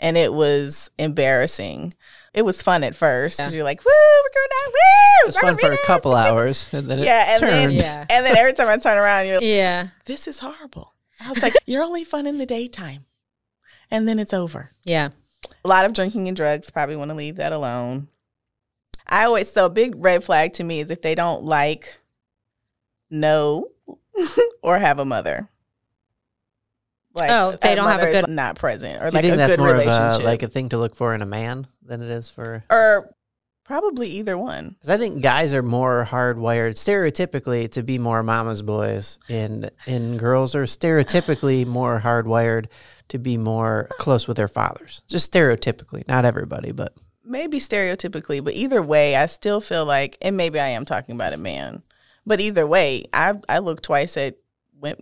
[0.00, 1.92] and it was embarrassing.
[2.32, 3.56] It was fun at first because Yeah.
[3.56, 5.22] you're like, woo, we're going out, woo.
[5.22, 7.70] It was fun for a couple hours, and then it Yeah, and then.
[7.72, 8.06] Yeah.
[8.10, 9.88] and then every time I turn around, you're like, Yeah.
[10.06, 10.94] this is horrible.
[11.20, 13.04] I was like, you're only fun in the daytime.
[13.90, 14.70] And then it's over.
[14.84, 15.10] Yeah.
[15.64, 18.08] A lot of drinking and drugs, probably want to leave that alone.
[19.08, 21.98] I always, so a big red flag to me is if they don't like,
[23.10, 23.68] know,
[24.62, 25.48] or have a mother.
[27.14, 29.36] Like, Oh, they don't have a good- not present, or Do you like think a
[29.36, 31.66] that's good more of relationship, a, like a thing to look for in a man
[31.82, 32.64] than it is for?
[32.68, 33.14] or
[33.64, 34.70] probably either one.
[34.70, 40.18] Because I think guys are more hardwired stereotypically to be more mama's boys, and and
[40.18, 42.66] girls are stereotypically more hardwired
[43.08, 45.00] to be more close with their fathers.
[45.08, 46.92] Just stereotypically, not everybody, but
[47.26, 51.32] maybe stereotypically, but either way, I still feel like, and maybe I am talking about
[51.32, 51.82] a man,
[52.24, 54.36] but either way, I I look twice at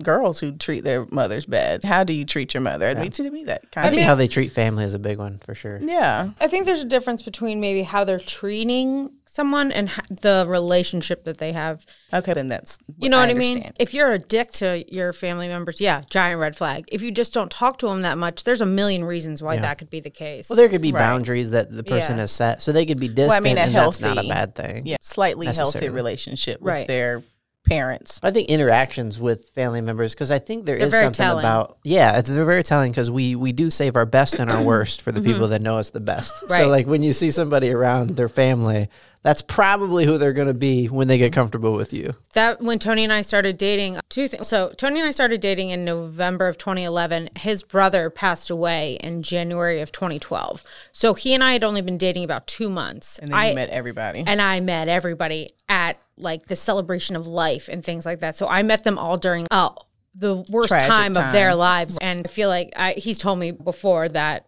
[0.02, 1.84] girls who treat their mothers bad.
[1.84, 2.86] How do you treat your mother?
[2.86, 4.98] I mean, to me, that I kind think of how they treat family is a
[4.98, 5.78] big one for sure.
[5.82, 6.30] yeah.
[6.40, 9.90] I think there's a difference between maybe how they're treating someone and
[10.22, 11.84] the relationship that they have.
[12.12, 13.72] Okay, then that's You know what I, mean?
[13.80, 16.84] If you're a dick to your family members, yeah, giant red flag.
[16.92, 19.78] If you just don't talk to them that much, there's a million reasons why that
[19.78, 20.48] could be the case.
[20.48, 21.00] Well, there could be Right.
[21.00, 22.22] boundaries that the person Yeah.
[22.22, 24.28] has set, so they could be distant, Well, I mean, a and that's not a
[24.28, 24.86] bad thing.
[24.86, 26.86] Yeah, slightly healthy relationship with Right.
[26.86, 27.22] their
[27.64, 28.20] parents.
[28.22, 31.44] I think interactions with family members because I think there They're is something telling.
[31.44, 34.62] about yeah, it's, they're very telling because we we do save our best and our
[34.72, 36.38] worst for the people that know us the best.
[36.40, 36.70] So Mm-hmm.
[36.70, 38.88] Like when you see somebody around their family,
[39.24, 42.14] that's probably who they're going to be when they get comfortable with you.
[42.34, 44.46] that when Tony and I started dating, two things.
[44.46, 47.30] So Tony and I started dating in November of 2011.
[47.38, 50.62] His brother passed away in January of 2012.
[50.92, 53.18] So he and I had only been dating about two months.
[53.18, 54.22] And then I, you met everybody.
[54.26, 58.34] and I met everybody at like the celebration of life and things like that.
[58.34, 59.70] So I met them all during uh,
[60.14, 63.50] the worst Tragic time, of their lives, and I feel like I, he's told me
[63.50, 64.46] before that,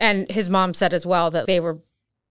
[0.00, 1.80] and his mom said as well that they were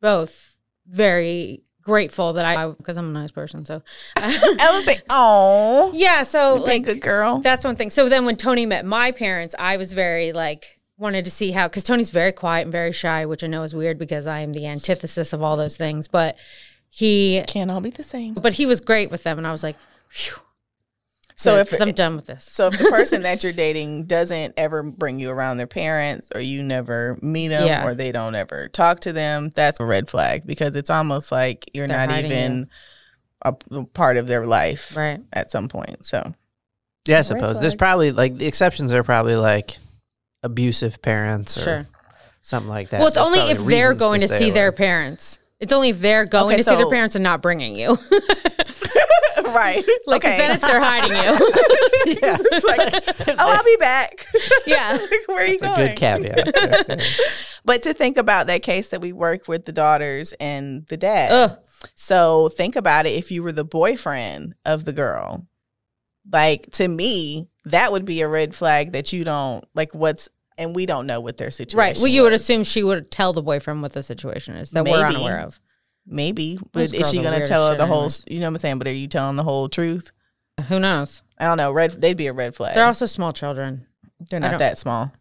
[0.02, 3.66] both very grateful that I because I'm a nice person.
[3.66, 3.82] So
[4.18, 7.40] I was like, oh, yeah, so like good girl.
[7.40, 7.90] that's one thing.
[7.90, 11.68] So then when Tony met my parents, I was very like wanted to see how
[11.68, 14.54] because Tony's very quiet and very shy, which I know is weird because I am
[14.54, 16.08] the antithesis of all those things.
[16.08, 16.36] But
[16.90, 18.34] he Can't all be the same.
[18.36, 19.78] but he was great with them, and I was like,
[20.10, 20.36] Phew,
[21.42, 22.46] So good, if 'cause I'm done with this.
[22.46, 26.42] So if the person that you're dating doesn't ever bring you around their parents or
[26.42, 27.86] you never meet them Yeah.
[27.86, 31.70] or they don't ever talk to them, that's a red flag because it's almost like
[31.74, 32.70] you're They're not even
[33.44, 35.20] a, a part of their life right?
[35.34, 36.06] at some point.
[36.06, 36.34] So
[37.08, 39.78] Yeah, I suppose there's probably like the exceptions are probably like
[40.44, 41.88] abusive parents or Sure.
[42.42, 43.00] something like that.
[43.00, 44.54] Well, it's There's only if they're going to, stay see away.
[44.54, 45.40] their parents.
[45.62, 47.98] It's only if they're going Okay, to see their parents and not bringing you.
[49.46, 50.38] right, Like, okay.
[50.38, 52.18] then it's they're hiding you.
[52.22, 52.38] yeah.
[52.40, 54.26] It's like, oh, I'll be back.
[54.66, 54.98] yeah.
[55.28, 55.88] Where are you It's a going?
[55.88, 57.04] good caveat.
[57.64, 61.32] But to think about that case that we work with the daughters and the dad.
[61.32, 61.58] Ugh.
[61.96, 65.46] So think about it if you were the boyfriend of the girl.
[66.32, 70.30] Like to me, that would be a red flag that you don't like what's
[70.62, 71.80] and we don't know what their situation is.
[71.80, 71.98] Right.
[71.98, 72.42] Well, you would was.
[72.42, 75.60] assume she would tell the boyfriend what the situation is that we're unaware of.
[76.06, 77.98] maybe, Those but is girls she are gonna weird as tell her shit the whole
[78.04, 78.24] anyways.
[78.28, 80.12] you know what I'm saying, but are you telling the whole truth?
[80.68, 81.22] Who knows?
[81.38, 81.72] I don't know.
[81.72, 82.76] Red they'd be a red flag.
[82.76, 83.88] They're also small children.
[84.30, 85.12] They're I not don't- that small.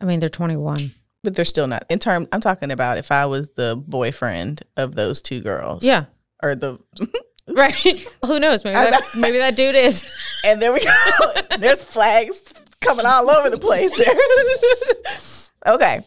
[0.00, 0.92] I mean, they're 21.
[1.24, 4.94] But they're still not in term I'm talking about if I was the boyfriend of
[4.94, 5.82] those two girls.
[5.82, 6.04] Yeah.
[6.42, 6.78] or the
[7.48, 8.08] Right.
[8.24, 8.64] Who knows?
[8.64, 9.20] Maybe I that, know.
[9.20, 10.04] maybe that dude is.
[10.44, 10.92] and there we go.
[11.58, 12.40] There's flags
[12.86, 15.74] coming all over the place there.
[15.74, 16.00] okay.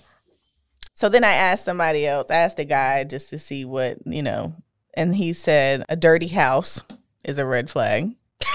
[0.95, 4.53] So then I asked somebody else, asked a guy just to see what, you know,
[4.95, 6.81] and he said a dirty house
[7.23, 8.11] is a red flag.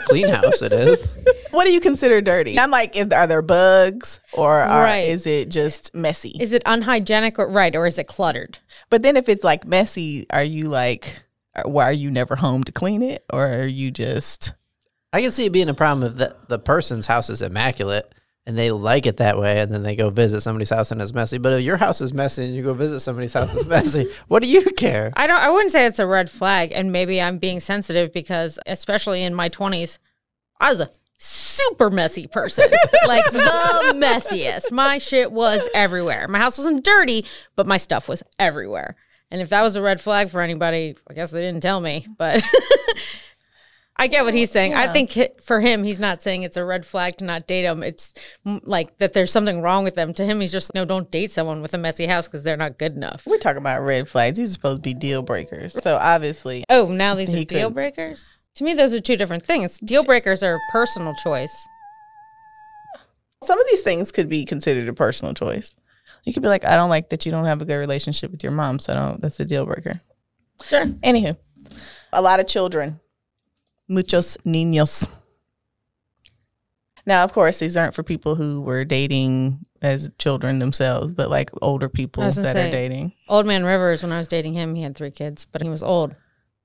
[0.00, 1.18] Clean house it is.
[1.50, 2.58] What do you consider dirty?
[2.58, 5.06] I'm like, is, are there bugs or are, Right.
[5.08, 6.36] is it just messy?
[6.38, 8.58] Is it unhygienic or right, or is it cluttered?
[8.90, 11.24] but then if it's like messy, are you like,
[11.64, 13.24] why are you never home to clean it?
[13.32, 14.52] Or are you just,
[15.12, 18.12] I can see it being a problem if the, the person's house is immaculate
[18.46, 21.12] and they like it that way and then they go visit somebody's house and it's
[21.12, 21.38] messy.
[21.38, 24.42] But if your house is messy and you go visit somebody's house is messy, what
[24.42, 25.12] do you care?
[25.16, 25.40] I don't.
[25.40, 29.34] I wouldn't say it's a red flag, and maybe I'm being sensitive because, especially in
[29.34, 29.98] my 20s,
[30.60, 32.70] I was a super messy person,
[33.06, 34.70] like the messiest.
[34.70, 36.26] My shit was everywhere.
[36.28, 38.96] My house wasn't dirty, but my stuff was everywhere.
[39.30, 42.06] And if that was a red flag for anybody, I guess they didn't tell me.
[42.16, 42.42] But
[44.00, 44.74] I get what he's saying.
[44.74, 47.82] I think for him, he's not saying it's a red flag to not date him.
[47.82, 50.14] It's like that there's something wrong with them.
[50.14, 52.78] To him, he's just no, don't date someone with a messy house because they're not
[52.78, 53.24] good enough.
[53.26, 54.36] we're talking about red flags.
[54.38, 55.72] These are supposed to be deal breakers.
[55.82, 58.32] So obviously, Oh, now these are deal could- breakers?
[58.54, 59.78] To me, those are two different things.
[59.78, 61.54] Deal breakers are a personal choice.
[63.44, 65.74] some of these things could be considered a personal choice.
[66.24, 68.42] You could be like, I don't like that you don't have a good relationship with
[68.42, 70.00] your mom, so I don't, that's a deal breaker.
[70.64, 70.86] Sure.
[70.86, 71.36] Anywho,
[72.12, 72.98] a lot of children,
[73.88, 75.08] muchos niños.
[77.06, 81.50] Now, of course, these aren't for people who were dating as children themselves, but like
[81.62, 83.14] older people that gonna are dating.
[83.28, 85.82] Old Man Rivers, when I was dating him, he had three kids, but he was
[85.82, 86.14] old.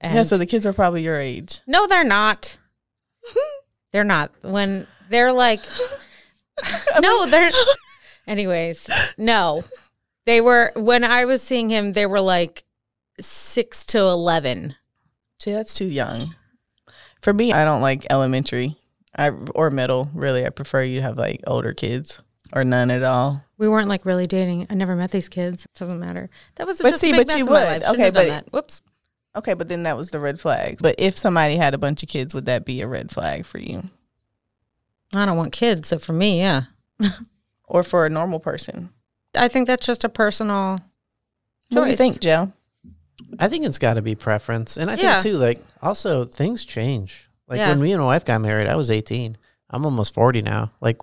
[0.03, 1.61] Yeah, so the kids are probably your age.
[1.65, 2.57] no, they're not.
[3.93, 4.31] they're not.
[4.41, 5.61] When they're like,
[6.99, 7.51] no, they're.
[8.27, 9.63] Anyways, no,
[10.25, 10.73] they were.
[10.75, 12.63] When I was seeing him, they were like
[13.19, 14.75] six to eleven.
[15.39, 16.35] See, that's too young.
[17.23, 18.77] For me, I don't like elementary
[19.15, 20.09] I, or middle.
[20.13, 22.21] Really, I prefer you have like older kids
[22.53, 23.43] or none at all.
[23.57, 24.67] We weren't like really dating.
[24.69, 25.65] I never met these kids.
[25.65, 26.29] It doesn't matter.
[26.55, 27.83] That was But just see, a big but mess you would.
[27.83, 28.51] Okay, but- that.
[28.51, 28.81] Whoops.
[29.35, 30.77] Okay, but then that was the red flag.
[30.79, 33.57] But if somebody had a bunch of kids, would that be a red flag for
[33.57, 33.83] you?
[35.15, 36.63] I don't want kids, so for me, yeah.
[37.65, 38.89] Or for a normal person?
[39.33, 40.79] I think that's just a personal
[41.69, 42.51] What do you think, Joe?
[43.39, 44.77] I think it's got to be preference.
[44.77, 45.19] And I Yeah.
[45.19, 47.29] think, too, like, also things change.
[47.47, 47.69] Like, Yeah.
[47.69, 49.37] when me and my wife got married, I was 18.
[49.69, 50.71] I'm almost 40 now.
[50.81, 50.97] Like,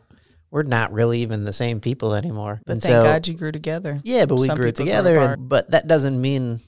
[0.50, 2.60] we're not really even the same people anymore.
[2.66, 4.00] But and thank so, God you grew together.
[4.04, 5.16] yeah, but we Some grew people grow together.
[5.18, 5.38] apart.
[5.38, 6.60] And, but that doesn't mean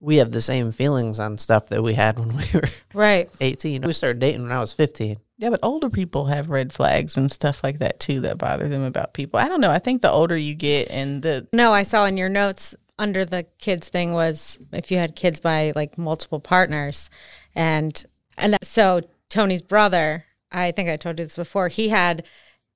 [0.00, 3.28] we have the same feelings on stuff that we had when we were right.
[3.40, 3.82] 18.
[3.82, 5.18] We started dating when I was 15.
[5.38, 8.82] Yeah, but older people have red flags and stuff like that too that bother them
[8.82, 9.38] about people.
[9.38, 9.70] I don't know.
[9.70, 13.24] I think the older you get and the No, I saw in your notes under
[13.24, 17.10] the kids thing was if you had kids by like multiple partners,
[17.54, 18.04] and
[18.36, 22.24] and so Tony's brother, I think I told you this before, he had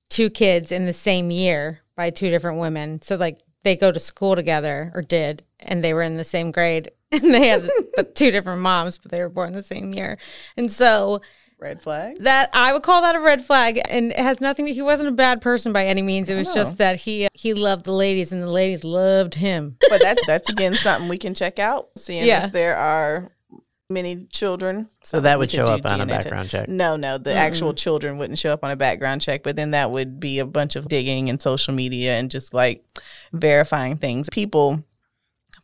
[0.09, 3.01] two kids in the same year by two different women.
[3.01, 6.51] So like they go to school together or did, and they were in the same
[6.51, 7.69] grade, and they had
[8.15, 10.17] two different moms, but they were born the same year,
[10.57, 11.21] and so.
[11.61, 12.17] Red flag.
[12.23, 14.67] that I would call that a red flag, and it has nothing.
[14.67, 16.29] He wasn't a bad person by any means.
[16.29, 16.53] It was oh.
[16.53, 19.77] just that he he loved the ladies, and the ladies loved him.
[19.89, 22.47] But that's that's again something we can check out, seeing Yeah.
[22.47, 23.31] if there are
[23.91, 24.89] many children.
[25.03, 26.25] So that would show up on a DNA test.
[26.25, 26.69] background check.
[26.69, 29.91] No, no, the actual children wouldn't show up on a background check, but then that
[29.91, 32.83] would be a bunch of digging in social media and just like
[33.33, 34.29] verifying things.
[34.31, 34.83] People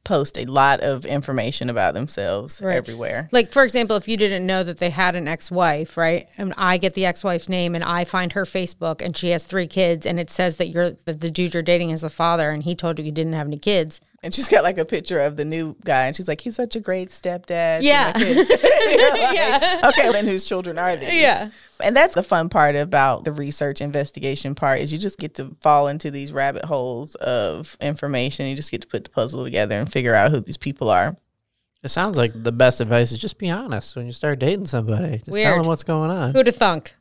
[0.07, 2.75] post a lot of information about themselves Right.
[2.77, 3.27] everywhere.
[3.33, 6.27] Like for example, if you didn't know that they had an ex-wife, right?
[6.37, 9.67] And I get the ex-wife's name, and I find her Facebook, and she has three
[9.67, 12.63] kids, and it says that you're that the dude you're dating is the father, and
[12.63, 13.99] he told you you didn't have any kids.
[14.23, 16.75] And she's got like a picture of the new guy, and she's like, "He's such
[16.75, 18.13] a great stepdad." Yeah.
[18.15, 19.81] my kids." You're like, Yeah.
[19.89, 21.13] Okay, then whose children are these?
[21.13, 21.49] Yeah.
[21.83, 25.55] And that's the fun part about the research investigation part is you just get to
[25.61, 28.47] fall into these rabbit holes of information.
[28.47, 31.15] You just get to put the puzzle together and figure out who these people are.
[31.83, 35.19] It sounds like the best advice is just be honest when you start dating somebody.
[35.19, 36.33] Just tell them what's going on.
[36.33, 36.95] Who'd have thunk?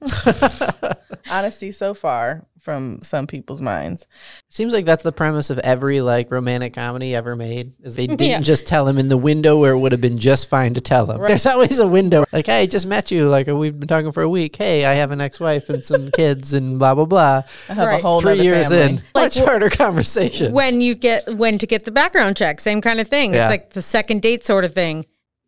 [1.30, 4.08] Honesty so far from some people's minds.
[4.48, 7.74] Seems like that's the premise of every like romantic comedy ever made.
[7.84, 8.40] Is they didn't Yeah.
[8.40, 11.08] just tell him in the window where it would have been just fine to tell
[11.08, 11.20] him.
[11.22, 12.24] There's always a window.
[12.32, 13.28] Like, hey, I just met you.
[13.28, 14.56] Like, we've been talking for a week.
[14.56, 17.42] Hey, I have an ex-wife and some kids and blah blah blah.
[17.68, 18.00] I have Right.
[18.00, 18.82] a whole Three years family.
[18.82, 20.52] in, Like, much wh- harder conversation.
[20.52, 23.32] when you get when to get the background check, same kind of thing.
[23.32, 23.44] Yeah.
[23.44, 25.06] It's like the second date sort of thing.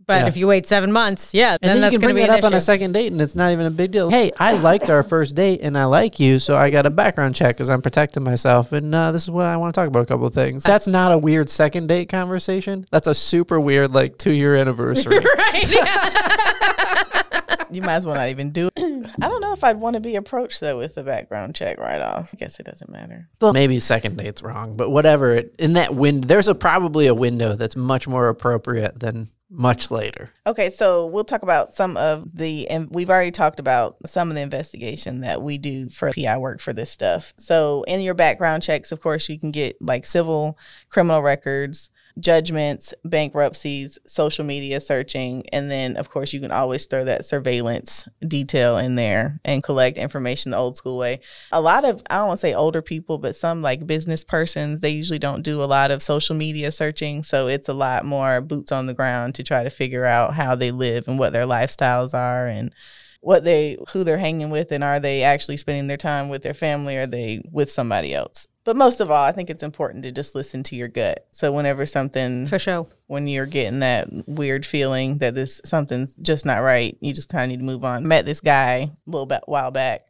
[0.08, 0.26] But Yeah.
[0.28, 2.26] if you wait seven months, yeah, And then, then, that's you can going to bring
[2.26, 4.08] be it an up on a second date, and it's not even a big deal.
[4.08, 7.34] Hey, I liked our first date, and I like you, so I got a background
[7.34, 10.02] check because I'm protecting myself, and uh, this is what I want to talk about.
[10.02, 10.64] A couple of things.
[10.64, 12.86] That's not a weird second date conversation.
[12.90, 15.18] That's a super weird like two year anniversary.
[15.36, 15.68] right?
[15.68, 17.22] Yeah.
[17.70, 19.10] You might as well not even do it.
[19.22, 22.00] I don't know if I'd want to be approached though with a background check right
[22.00, 22.30] off.
[22.32, 23.28] I guess it doesn't matter.
[23.42, 25.36] Well, maybe second date's wrong, but whatever.
[25.58, 30.30] In that window, there's a probably a window that's much more appropriate than much later.
[30.46, 34.34] Okay, so we'll talk about some of the, and we've already talked about some of
[34.34, 37.32] the investigation that we do for PI work for this stuff.
[37.38, 40.58] So, in your background checks, of course, you can get like civil,
[40.90, 47.04] criminal records, judgments, bankruptcies, social media searching, and then, of course, you can always throw
[47.04, 51.20] that surveillance detail in there and collect information the old school way.
[51.52, 54.80] A lot of, I don't want to say older people, but some like business persons,
[54.80, 57.22] they usually don't do a lot of social media searching.
[57.22, 60.54] So it's a lot more boots on the ground to try to figure out how
[60.54, 62.72] they live and what their lifestyles are and
[63.20, 66.54] what they who they're hanging with and are they actually spending their time with their
[66.54, 68.46] family or are they with somebody else.
[68.68, 71.26] But most of all, I think it's important to just listen to your gut.
[71.30, 72.86] So whenever something For sure.
[73.06, 77.44] when you're getting that weird feeling that this something's just not right, you just kind
[77.44, 78.06] of need to move on.
[78.06, 80.02] Met this guy a little bit while back,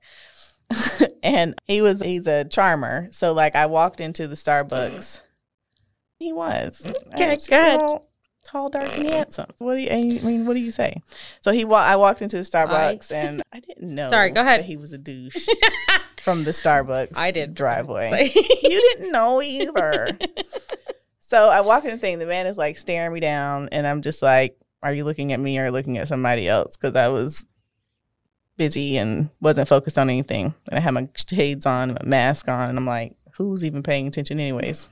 [1.22, 3.06] and he was he's a charmer.
[3.12, 5.20] So like I walked into the Starbucks,
[6.18, 6.84] he was
[7.14, 7.80] Okay, good.
[8.50, 9.50] Tall, dark, and handsome.
[9.58, 9.90] What do you?
[9.90, 11.02] I mean, what do you say?
[11.42, 14.08] So he wa- I walked into the Starbucks and I didn't know.
[14.08, 14.60] Sorry, go ahead.
[14.60, 15.46] that he was a douche
[16.22, 17.18] from the Starbucks.
[17.18, 17.54] I did.
[17.54, 20.16] driveway you didn't know either.
[21.20, 22.20] so I walk in the thing.
[22.20, 25.40] The man is like staring me down, and I'm just like, "Are you looking at
[25.40, 27.44] me or looking at somebody else?" Because I was
[28.56, 30.54] busy and wasn't focused on anything.
[30.70, 34.06] And I had my shades on, my mask on, and I'm like, "Who's even paying
[34.06, 34.88] attention, anyways?"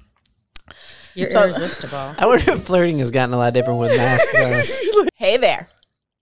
[1.17, 2.15] You're So- irresistible.
[2.19, 4.83] I wonder if flirting has gotten a lot different with masks.
[5.17, 5.67] Hey there.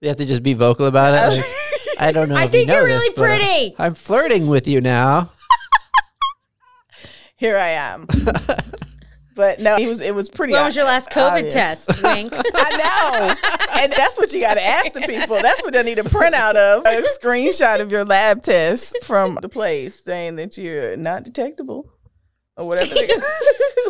[0.01, 1.37] you have to just be vocal about it.
[1.39, 1.45] Like,
[2.01, 2.37] I don't know.
[2.37, 3.75] I if think you know you're this, really but I'm- pretty.
[3.79, 5.31] I'm flirting with you now.
[7.37, 8.07] Here I am.
[9.35, 10.53] but no, it was it was pretty.
[10.53, 11.53] When was your last COVID obvious.
[11.55, 12.03] test?
[12.03, 12.33] Wink.
[12.33, 13.81] I know.
[13.83, 15.43] And that's what you got to ask the people.
[15.43, 19.49] That's what they need a printout of a screenshot of your lab test from the
[19.49, 21.91] place saying that you're not detectable
[22.57, 23.09] or whatever they,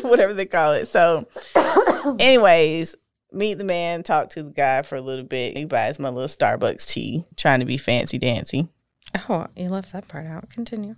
[0.09, 0.89] whatever they call it.
[0.89, 1.27] So,
[2.19, 2.97] anyways,
[3.33, 5.57] meet the man, talk to the guy for a little bit.
[5.57, 8.69] He buys my little Starbucks tea, trying to be fancy dancy.
[9.29, 10.51] Oh, you left that part out.
[10.51, 10.97] Continue.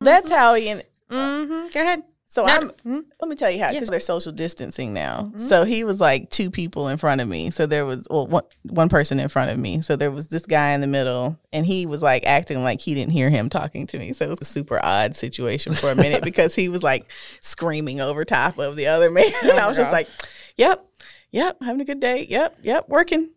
[0.00, 0.68] That's how he.
[0.68, 1.68] And Mm-hmm.
[1.72, 2.02] Go ahead.
[2.30, 2.70] So No, I'm.
[2.86, 3.04] mhm.
[3.20, 5.32] Let me tell you how, because they're social distancing now.
[5.38, 7.50] So he was like two people in front of me.
[7.50, 9.80] So there was well one one person in front of me.
[9.80, 12.94] So there was this guy in the middle, and he was like acting like he
[12.94, 14.12] didn't hear him talking to me.
[14.12, 17.10] So it was a super odd situation for a minute because he was like
[17.40, 20.08] screaming over top of the other man, and I was just like,
[20.58, 20.86] "Yep,
[21.32, 22.26] yep, having a good day.
[22.28, 23.30] Yep, yep, working."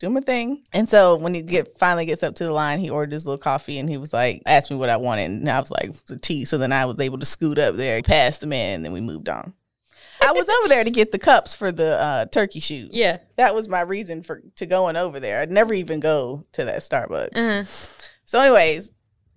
[0.00, 2.88] Doing my thing, and so when he get finally gets up to the line, he
[2.88, 5.58] ordered his little coffee, and he was like, asked me what I wanted, and I
[5.58, 6.44] was like, the tea.
[6.44, 9.00] So then I was able to scoot up there, past the man, and then we
[9.00, 9.54] moved on.
[10.22, 12.92] I was over there to get the cups for the uh, turkey shoot.
[12.92, 13.18] Yeah.
[13.36, 15.40] That was my reason for to going over there.
[15.40, 17.36] I'd never even go to that Starbucks.
[17.36, 17.64] Uh-huh.
[18.24, 18.90] So, anyways,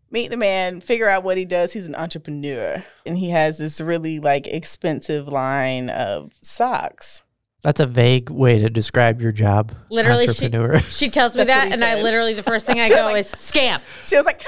[0.09, 1.73] meet the man, figure out what he does.
[1.73, 7.23] He's an entrepreneur, and he has this really like expensive line of socks.
[7.63, 9.71] That's a vague way to describe your job.
[9.89, 10.79] Literally, she, entrepreneur.
[10.81, 13.17] she tells me That's that, he and I literally the first thing I go like-
[13.17, 13.81] is scam.
[14.03, 14.43] She was like,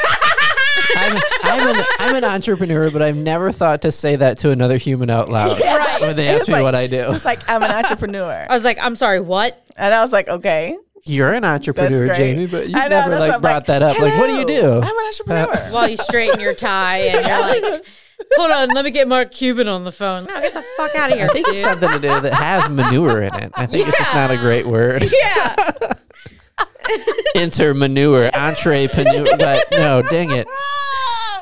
[0.95, 4.77] I'm, I'm, an, I'm an entrepreneur, but I've never thought to say that to another
[4.77, 6.01] human out loud Right.
[6.01, 7.11] when they ask me like- what I do.
[7.11, 9.63] "It's like I'm an entrepreneur," I was like, I'm sorry, what?
[9.77, 12.13] and I was like, "Okay." You're an entrepreneur.
[12.13, 13.99] Jamie, but you've know, never like what I'm brought that up.
[13.99, 14.67] Like, what do you do?
[14.75, 15.57] I'm an entrepreneur.
[15.73, 17.27] While you straighten your tie and
[17.61, 17.85] you're like,
[18.35, 20.25] hold on, let me get Mark Cuban on the phone.
[20.25, 22.69] No, get the fuck out of here, I think it's something to do that has
[22.69, 23.51] manure in it.
[23.55, 25.03] I think it's just not a great word.
[25.13, 25.55] Yeah.
[27.35, 29.37] Intermanure, entrepreneur.
[29.37, 30.47] But no, dang it.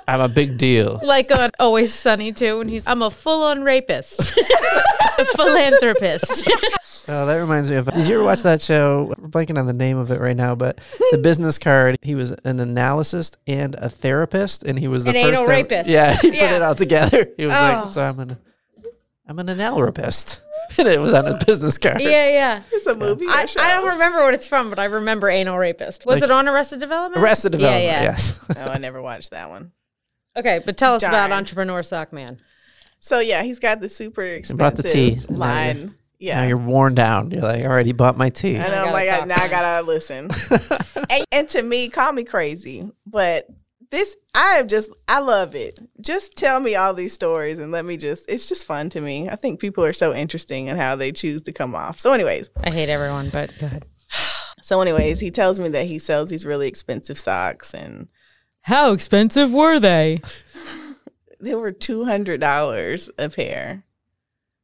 [0.08, 1.00] I'm a big deal.
[1.04, 4.20] like on Always Sunny too, and he's I'm a full on rapist.
[4.22, 6.48] a philanthropist.
[7.08, 7.86] Oh, that reminds me of.
[7.94, 9.14] Did you ever watch that show?
[9.18, 10.80] We're blanking on the name of it right now, but
[11.12, 11.98] the business card.
[12.02, 15.52] He was an analyst and a therapist, and he was the An first anal ever-
[15.52, 15.90] rapist.
[15.90, 17.28] Yeah, he put it all together.
[17.38, 17.62] He was Oh.
[17.86, 18.38] like, "So I'm an,
[19.28, 20.42] I'm an anal rapist,"
[20.78, 22.02] and it was on his business card.
[22.02, 22.64] yeah, yeah.
[22.72, 23.26] It's a movie.
[23.26, 23.62] or I, show?
[23.62, 26.06] I don't remember what it's from, but I remember anal rapist.
[26.06, 27.22] Was Like- it on Arrested Development?
[27.24, 27.84] Arrested Development.
[27.86, 28.04] Yeah, yeah.
[28.04, 28.46] Yes.
[28.58, 29.72] Oh, I never watched that one.
[30.38, 32.38] Okay, but tell us about Entrepreneur Sock Man.
[33.00, 35.20] So yeah, he's got the super expensive bought the tea.
[35.30, 35.90] Now
[36.22, 36.36] line.
[36.36, 36.48] Now Yeah.
[36.48, 37.32] you're worn down.
[37.32, 39.28] You're like, "I already bought my tea." And I I'm gotta like, talk.
[39.28, 40.30] now I gotta listen.
[41.10, 43.48] and, and to me, call me crazy, but
[43.90, 45.78] this, I am just, I love it.
[46.00, 49.28] Just tell me all these stories and let me just, it's just fun to me.
[49.28, 52.00] I think people are so interesting in how they choose to come off.
[52.00, 53.86] So, anyways, I hate everyone, but go ahead.
[54.64, 58.08] So, anyways, he tells me that he sells these really expensive socks, and
[58.62, 60.22] How expensive were they?
[61.42, 63.84] they were two hundred dollars a pair.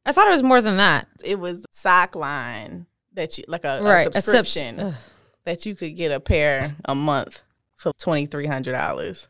[0.06, 1.06] I thought it was more than that.
[1.24, 4.94] It was sock line that you like a, Right, a a subs- subscription
[5.44, 7.42] that you could get a pair a month
[7.76, 9.28] for twenty three hundred dollars.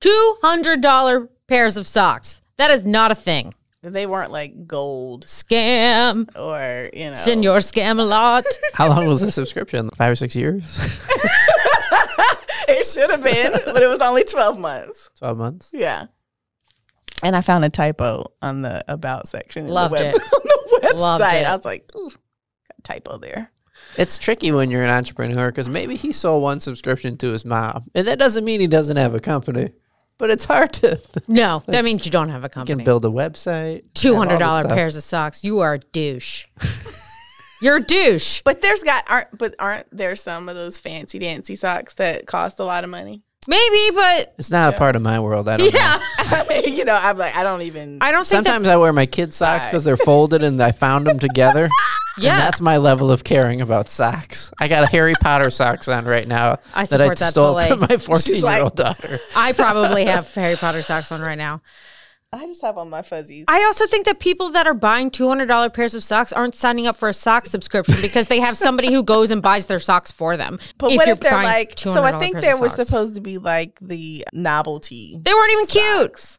[0.00, 2.40] Two hundred dollar pairs of socks.
[2.58, 3.54] That is not a thing.
[3.82, 6.28] They weren't like gold Scam.
[6.36, 7.14] or you know.
[7.14, 8.44] Senor scam a lot.
[8.74, 9.88] How long was the subscription?
[9.96, 10.62] Five or six years?
[12.68, 15.10] it should have been, but it was only twelve months.
[15.18, 15.70] 12 months?
[15.72, 16.06] Yeah.
[17.22, 19.62] And I found a typo on the about section.
[19.62, 20.22] in the Loved web- it.
[20.32, 20.98] on the website.
[21.00, 21.46] Loved it.
[21.46, 22.10] I was like, ooh,
[22.84, 23.50] typo there.
[23.96, 27.84] It's tricky when you're an entrepreneur because maybe he sold one subscription to his mom.
[27.94, 29.70] And that doesn't mean he doesn't have a company,
[30.18, 32.72] but it's hard to No, that means you don't have a company.
[32.72, 33.82] you can build a website.
[33.94, 34.74] Two have all hundred this dollar stuff.
[34.74, 35.42] pairs of socks.
[35.44, 36.46] You are a douche.
[37.62, 38.42] You're a douche.
[38.44, 42.58] But there's got aren't but aren't there some of those fancy dancy socks that cost
[42.60, 43.22] a lot of money?
[43.48, 45.48] Maybe, but It's not a part of my world.
[45.48, 45.80] I don't know.
[45.80, 47.96] yeah, you know, I'm like, I don't even.
[48.02, 48.50] I don't think that.
[48.52, 51.68] Sometimes I wear my kids' socks because they're folded and I found them together.
[52.20, 52.32] Yeah.
[52.32, 54.50] And that's my level of caring about socks.
[54.58, 57.52] I got a Harry Potter socks on right now I that I support that stole
[57.54, 57.68] fully.
[57.68, 59.18] from my 14 year old like- daughter.
[59.36, 61.60] I probably have Harry Potter socks on right now.
[62.30, 63.46] I just have on my fuzzies.
[63.48, 66.54] I also think that people that are buying two hundred dollar pairs of socks aren't
[66.54, 69.80] signing up for a sock subscription because they have somebody who goes and buys their
[69.80, 70.58] socks for them.
[70.76, 71.78] but what if they're like?
[71.78, 75.16] So I think there was supposed to be like the novelty.
[75.18, 76.38] They weren't even cute.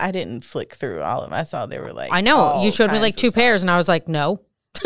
[0.00, 1.38] I didn't flick through all of them.
[1.38, 2.10] I saw they were like.
[2.10, 4.40] I know you showed me like two pairs, and I was like, no,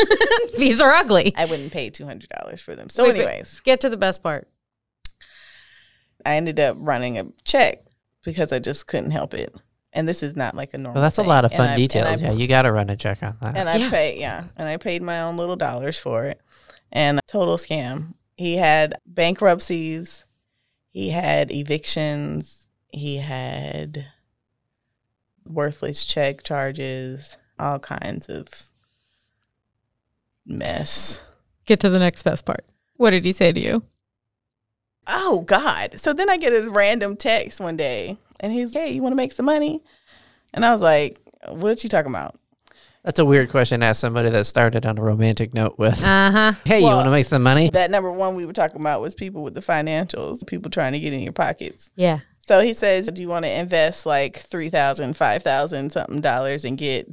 [0.59, 1.33] these are ugly.
[1.37, 2.91] I wouldn't pay two hundred dollars for them.
[2.91, 4.49] So, Wait, anyways, get to the best part.
[6.26, 7.85] I ended up running a check
[8.24, 9.55] because I just couldn't help it.
[9.93, 10.95] And this is not like a normal.
[11.01, 12.22] Well, that's a lot of fun I- and details.
[12.22, 13.57] I- yeah, you got to run a check on that.
[13.57, 13.91] and I Yeah.
[13.91, 16.41] paid, yeah, and I paid my own little dollars for it.
[16.93, 18.14] And total scam.
[18.36, 20.24] He had bankruptcies,
[20.91, 24.07] he had evictions, he had
[25.47, 28.49] worthless check charges, all kinds of
[30.47, 31.20] mess.
[31.66, 32.64] Get to the next best part.
[32.97, 33.84] What did he say to you?
[35.07, 35.99] Oh God!
[35.99, 39.16] So then I get a random text one day, and he's, "Hey, you want to
[39.16, 39.82] make some money?"
[40.55, 42.39] And I was like, "What you talking about?"
[43.05, 46.30] That's a weird question to ask somebody that started on a romantic note with, Uh
[46.30, 46.53] huh.
[46.64, 47.70] hey, you want to make some money?
[47.70, 50.99] That number one we were talking about was people with the financials, people trying to
[51.01, 51.91] get in your pockets.
[51.97, 52.18] Yeah.
[52.41, 56.64] So he says, "Do you want to invest like three thousand, five thousand something dollars
[56.64, 57.07] and get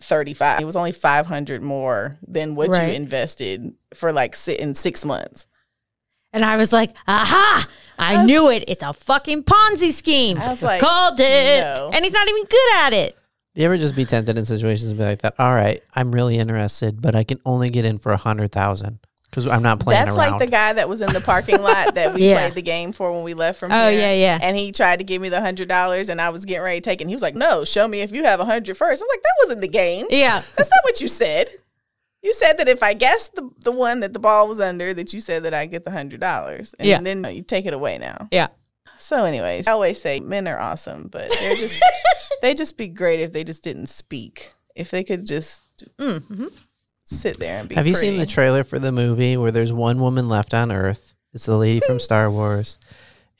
[0.00, 0.60] thirty-five?
[0.60, 2.88] It was only five hundred more than what Right.
[2.88, 5.46] you invested for like si- in six months.
[6.32, 7.66] And I was like, aha,
[7.98, 8.64] I knew it.
[8.68, 10.38] It's a fucking Ponzi scheme.
[10.38, 11.60] I was like, Called it.
[11.60, 11.90] no.
[11.92, 13.18] And he's not even good at it.
[13.54, 15.34] You ever just be tempted in situations and be like that?
[15.38, 18.98] All right, I'm really interested, but I can only get in for a hundred thousand
[19.28, 20.30] because I'm not playing That's around.
[20.32, 22.36] like the guy that was in the parking lot that we Yeah.
[22.38, 24.00] played the game for when we left from Oh, here.
[24.00, 24.38] yeah, yeah.
[24.42, 26.84] And he tried to give me the hundred dollars, and I was getting ready to
[26.84, 27.04] take it.
[27.04, 29.02] And he was like, "No, show me if you have a hundred first.
[29.02, 30.06] I'm like, "That wasn't the game.
[30.08, 30.36] Yeah.
[30.56, 31.50] That's not what you said.
[32.22, 35.12] You said that if I guessed the the one that the ball was under, that
[35.12, 37.00] you said that I get the hundred dollars, and Yeah.
[37.00, 38.28] then you take it away now.
[38.30, 38.48] Yeah.
[38.96, 41.82] So, anyways, I always say men are awesome, but they're just
[42.42, 44.52] they just be great if they just didn't speak.
[44.76, 45.62] If they could just
[45.98, 46.46] Mm-hmm.
[47.04, 47.74] sit there and be.
[47.74, 51.14] Have you seen the trailer for the movie where there's one woman left on Earth?
[51.34, 52.78] It's the lady from Star Wars.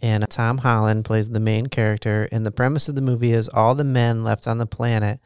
[0.00, 2.28] And Tom Holland plays the main character.
[2.32, 5.20] And the premise of the movie is all the men left on the planet,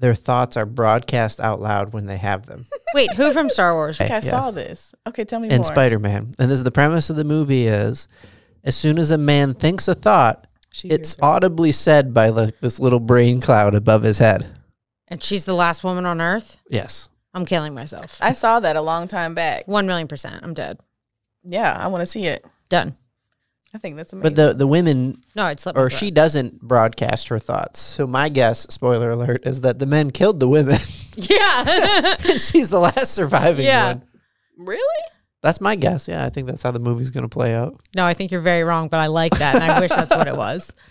[0.00, 2.66] their thoughts are broadcast out loud when they have them.
[2.94, 4.00] Wait, who from Star Wars?
[4.00, 4.94] I think I saw this.
[5.06, 5.72] Okay, tell me And more.
[5.72, 6.34] Spider Man.
[6.38, 8.08] And this is the premise of the movie is
[8.64, 12.80] as soon as a man thinks a thought, She it's audibly said by like this
[12.80, 14.46] little brain cloud above his head.
[15.08, 16.56] And she's the last woman on Earth?
[16.68, 17.10] Yes.
[17.34, 18.18] I'm killing myself.
[18.20, 19.68] I saw that a long time back.
[19.68, 20.42] One million percent.
[20.42, 20.78] I'm dead.
[21.44, 22.44] Yeah, I want to see it.
[22.68, 22.96] Done.
[23.72, 24.34] I think that's amazing.
[24.34, 25.78] But the, the women No, I'd slept.
[25.78, 25.98] or throat.
[25.98, 27.78] she doesn't broadcast her thoughts.
[27.80, 30.78] So my guess, spoiler alert, is that the men killed the women.
[31.16, 32.16] Yeah.
[32.36, 33.94] She's the last surviving Yeah.
[33.94, 34.02] one.
[34.56, 35.04] really?
[35.42, 36.06] That's my guess.
[36.06, 37.80] Yeah, I think that's how the movie's going to play out.
[37.96, 40.28] no, I think you're very wrong, but I like that, and I wish that's what
[40.28, 40.72] it was.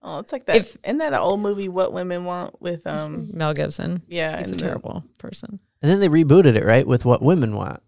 [0.00, 0.56] Oh, it's like that.
[0.56, 1.68] If- Isn't that an old movie?
[1.68, 3.30] What women want with um?
[3.32, 4.00] Mel Gibson.
[4.06, 5.58] Yeah, He's a and the- terrible person.
[5.82, 7.82] And then they rebooted it, right, with What Women Want.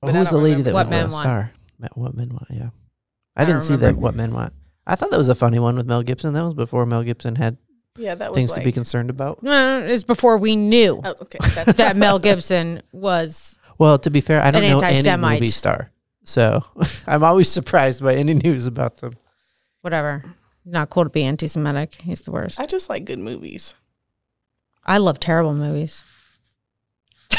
[0.00, 1.22] But I who's the don't lady remember that What was Men the Want.
[1.22, 1.52] star?
[1.94, 2.68] What Men Want, yeah.
[3.36, 3.96] I, I didn't see that.
[3.96, 4.52] What Men Want.
[4.86, 6.34] I thought that was a funny one with Mel Gibson.
[6.34, 7.56] That was before Mel Gibson had
[7.96, 9.42] Yeah, that was things like, to be concerned about.
[9.42, 13.58] No, it's before we knew Oh, okay, that's, that Mel Gibson was.
[13.78, 15.40] Well, to be fair, I don't An know any anti-Semite.
[15.40, 15.90] movie star.
[16.24, 16.64] So
[17.06, 19.14] I'm always surprised by any news about them.
[19.80, 20.24] Whatever.
[20.64, 21.94] Not cool to be anti-Semitic.
[22.02, 22.60] He's the worst.
[22.60, 23.74] I just like good movies.
[24.84, 26.04] I love terrible movies.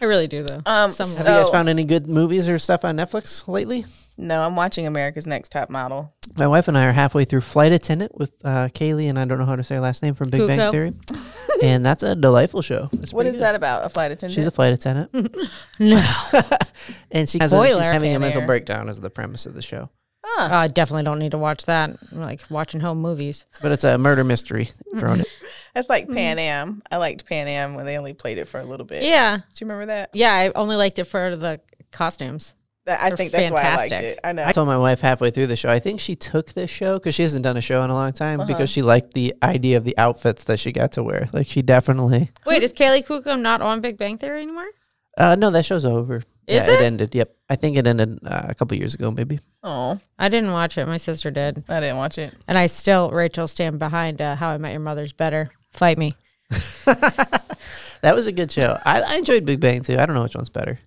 [0.00, 0.60] I really do though.
[0.64, 3.84] Um, Some Have you guys found any good movies or stuff on Netflix lately?
[4.20, 6.12] No, I'm watching America's Next Top Model.
[6.36, 9.38] My wife and I are halfway through Flight Attendant with uh, Kaley, and I don't
[9.38, 10.92] know how to say her last name from Big Bang Theory.
[11.62, 12.88] and that's a delightful show.
[12.94, 13.42] It's What pretty is good.
[13.42, 13.84] that about?
[13.84, 14.34] A flight attendant?
[14.34, 15.12] She's a flight attendant,
[15.78, 16.02] no,
[17.12, 18.46] and she has a, she's having a mental Air.
[18.46, 19.88] breakdown is the premise of the show.
[20.24, 20.48] Huh.
[20.52, 21.90] I definitely don't need to watch that.
[22.12, 23.46] I'm like watching home movies.
[23.62, 25.24] But it's a murder mystery thrown in.
[25.74, 26.82] That's like Pan Am.
[26.90, 29.04] I liked Pan Am when they only played it for a little bit.
[29.04, 30.10] Yeah, Do you remember that?
[30.12, 30.34] yeah.
[30.34, 31.60] I only liked it for the
[31.92, 32.54] costumes.
[32.88, 34.12] That I They're think that's why I liked fantastic.
[34.14, 34.20] it.
[34.24, 34.44] I know.
[34.44, 37.14] I told my wife halfway through the show, I think she took this show because
[37.14, 38.46] she hasn't done a show in a long time Uh-huh.
[38.48, 41.28] because she liked the idea of the outfits that she got to wear.
[41.32, 42.30] Like she definitely.
[42.46, 44.68] Wait, is Kaley Cuoco not on Big Bang Theory anymore?
[45.16, 46.16] Uh, no, that show's over.
[46.46, 46.80] Is yeah, it?
[46.82, 47.14] ended.
[47.14, 49.38] Yep, I think it ended uh, a couple years ago, maybe.
[49.62, 50.86] Oh, I didn't watch it.
[50.86, 52.32] My sister did, I didn't watch it.
[52.48, 55.50] and I still Rachel stand behind uh, How I Met Your Mother's better.
[55.72, 56.14] Fight me.
[58.00, 58.78] That was a good show.
[58.86, 59.98] I, I enjoyed Big Bang too.
[59.98, 60.78] I don't know which one's better.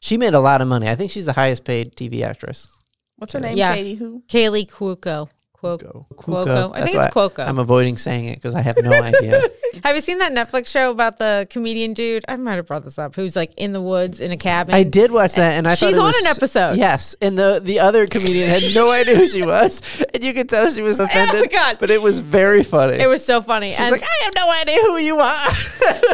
[0.00, 0.88] She made a lot of money.
[0.88, 2.68] I think she's the highest paid TV actress.
[3.16, 3.56] What's her name?
[3.56, 3.74] Yeah.
[3.74, 4.22] Katie who?
[4.28, 5.28] Kaley Cuoco.
[5.62, 6.06] Cuoco.
[6.14, 6.44] Cuoco.
[6.46, 6.70] Cuoco.
[6.74, 7.46] I think it's why Cuoco.
[7.46, 9.40] I'm avoiding saying it because I have no idea.
[9.84, 12.24] Have you seen that Netflix show about the comedian dude?
[12.28, 13.14] I might have brought this up.
[13.14, 14.74] Who's like in the woods in a cabin.
[14.74, 16.76] I did watch that, and I thought She's it on was- an episode.
[16.76, 19.82] Yes, and the the other comedian had no idea who she was,
[20.14, 21.34] and you could tell she was offended.
[21.36, 21.76] Oh my God.
[21.78, 22.96] But it was very funny.
[23.00, 25.50] It was so funny She's and like, I have no idea who you are.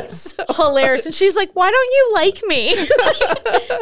[0.08, 1.06] So- hilarious.
[1.06, 2.88] And she's like, "Why don't you like me?" and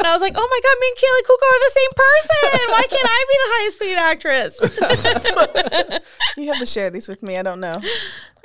[0.07, 2.69] I was like, "Oh my god, me and Kaley Cuoco are the same person.
[2.71, 5.54] Why can't I be the highest paid actress?"
[6.37, 7.37] You have to share these with me.
[7.37, 7.79] I don't know.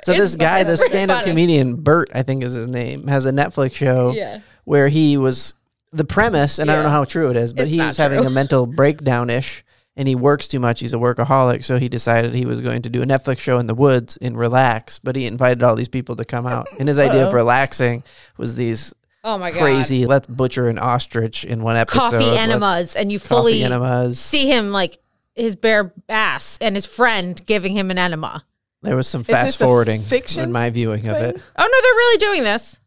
[0.03, 1.31] so this guy, it's this stand-up funny.
[1.31, 4.39] comedian Bert, I think is his name, has a Netflix show Yeah.
[4.63, 5.53] where he was
[5.91, 7.97] the premise, and I don't know how true it is, but It's he not was
[7.97, 9.63] having a mental breakdown ish.
[9.97, 10.79] And he works too much.
[10.79, 11.65] He's a workaholic.
[11.65, 14.37] So he decided he was going to do a Netflix show in the woods and
[14.37, 14.99] relax.
[14.99, 16.67] But he invited all these people to come out.
[16.79, 18.01] And his idea of relaxing
[18.37, 18.93] was these
[19.25, 21.99] Oh my god, crazy, let's butcher an ostrich in one episode.
[21.99, 24.17] coffee let's- enemas, and you fully enemas.
[24.17, 24.97] see him like
[25.35, 28.43] his bare ass and his friend giving him an enema.
[28.81, 31.35] There was some fast forwarding fiction in my viewing of it.
[31.57, 32.79] Oh no, they're really doing this.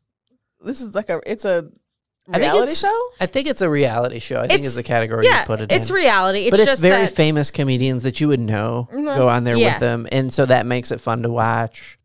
[0.61, 1.21] This is like a.
[1.27, 1.71] It's a
[2.29, 3.09] I think reality it's- show.
[3.21, 4.37] I think it's a reality show.
[4.39, 5.95] I think It's- is the category yeah, you put it it's in.
[5.95, 6.41] reality.
[6.47, 9.17] It's but it's just very that famous comedians that you would know Mhm.
[9.17, 9.75] go on there Yeah.
[9.75, 11.99] with them, and so that makes it fun to watch.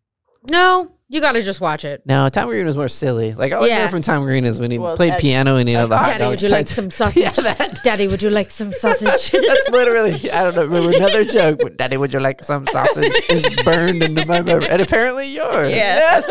[0.50, 2.04] no, you got to just watch it.
[2.06, 3.34] No, Tom Green was more silly.
[3.34, 3.74] Like all I Yeah.
[3.78, 5.98] remember from Tom Green is when he Well, played at- piano and he had the
[5.98, 7.24] hot Daddy, would you like tied- some sausage?
[7.24, 7.80] Yeah, that.
[7.84, 9.32] Daddy, would you like some sausage?
[9.32, 10.66] That's literally I don't know.
[10.66, 11.60] Remember another joke?
[11.64, 13.12] But Daddy, would you like some sausage?
[13.30, 15.70] Is burned into my memory, and apparently yours.
[15.72, 16.26] Yes.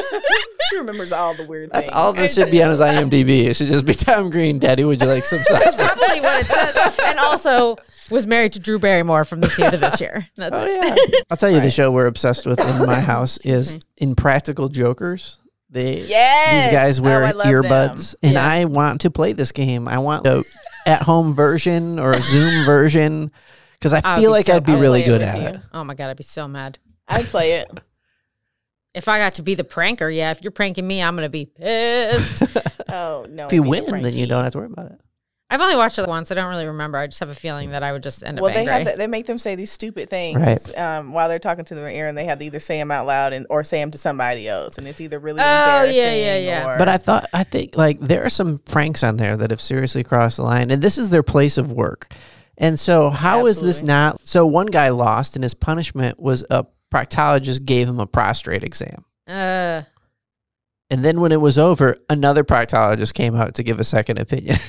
[0.71, 1.93] she remembers all the weird That's things.
[1.97, 3.47] all that should be on his IMDb.
[3.47, 4.59] It should just be Tom Green.
[4.59, 5.75] Daddy, would you like some sausage?
[5.77, 6.99] Probably what it says.
[7.05, 7.77] And also
[8.11, 10.27] was married to Drew Barrymore from this year to this year.
[10.37, 11.11] That's Oh it.
[11.13, 11.21] yeah.
[11.31, 13.79] I'll tell you the show we're obsessed with in my house is mm-hmm.
[14.01, 15.39] Impractical Jokers.
[15.71, 16.65] They Yes.
[16.67, 18.47] these guys Oh, wear I love earbuds, and Yeah.
[18.47, 19.87] I want to play this game.
[19.87, 20.43] I want a
[20.87, 23.31] at-home version or a Zoom version
[23.73, 25.39] because I I would feel be like so- I'd be I would really good at
[25.41, 25.49] you.
[25.49, 25.61] it.
[25.75, 26.79] Oh my god, I'd be so mad.
[27.07, 27.69] I'd play it.
[28.95, 30.31] If I got to be the pranker, yeah.
[30.33, 32.43] If you're pranking me, I'm gonna be pissed.
[32.91, 33.45] Oh no!
[33.47, 35.01] If you win, then you don't have to worry about it.
[35.51, 36.31] I've only watched it once.
[36.31, 36.99] I don't really remember.
[36.99, 38.75] I just have a feeling that I would just end up Well, they angry.
[38.75, 40.79] have that, they make them say these stupid things Right.
[40.79, 43.07] um, while they're talking to their ear, and they have to either say them out
[43.07, 46.03] loud and or say them to somebody else, and it's either really Oh, yeah, embarrassing.
[46.21, 46.67] yeah, yeah.
[46.75, 49.63] Or, But I thought I think like there are some pranks on there that have
[49.63, 52.13] seriously crossed the line, and this is their place of work.
[52.59, 54.21] And so, how is this not?
[54.27, 59.05] So, one guy lost, and his punishment was a proctologist gave him a prostrate exam.
[59.29, 59.83] uh,
[60.91, 64.57] And then when it was over, another proctologist came out to give a second opinion.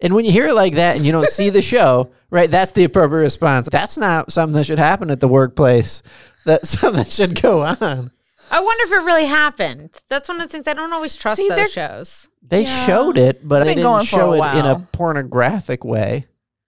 [0.00, 2.72] and when you hear it like that and you don't see the show, right, that's
[2.72, 3.68] the appropriate response.
[3.70, 6.02] That's not something that should happen at the workplace.
[6.44, 8.10] That's something that should go on.
[8.50, 9.90] I wonder if it really happened.
[10.08, 12.28] That's one of the things I don't always trust See, those shows.
[12.42, 12.86] They Yeah.
[12.86, 16.26] showed it, but It's they didn't going show it in a pornographic way.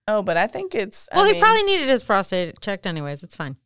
[0.09, 1.07] oh, but I think it's.
[1.13, 3.23] I Well, he mean, probably needed his prostate checked anyways.
[3.23, 3.57] It's fine.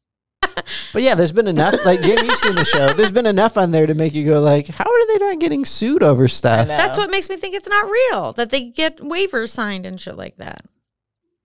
[0.92, 1.84] But yeah, there's been enough.
[1.84, 2.92] Like Jamie, you've seen the show.
[2.92, 5.64] There's been enough on there to make you go like, how are they not getting
[5.64, 6.66] sued over stuff?
[6.66, 8.32] That's what makes me think it's not real.
[8.32, 10.64] That they get waivers signed and shit like that.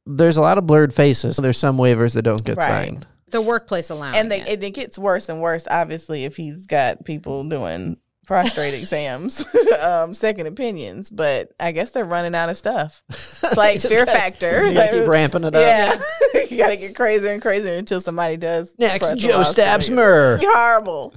[0.05, 1.37] There's a lot of blurred faces.
[1.37, 2.67] There's some waivers that don't get Right.
[2.85, 3.07] signed.
[3.31, 4.47] The workplace allowing and they, it.
[4.49, 5.67] and it gets worse and worse.
[5.69, 9.45] Obviously, if he's got people doing prostrate exams,
[9.81, 11.09] um, second opinions.
[11.09, 13.03] But I guess they're running out of stuff.
[13.09, 14.67] It's like Fear gotta- Factor.
[14.67, 15.61] You gotta keep ramping it up.
[15.61, 18.75] Yeah, you gotta get crazier and crazier until somebody does.
[18.77, 19.89] Next, Joe stabs.
[19.89, 20.39] Murr.
[20.41, 21.13] Horrible,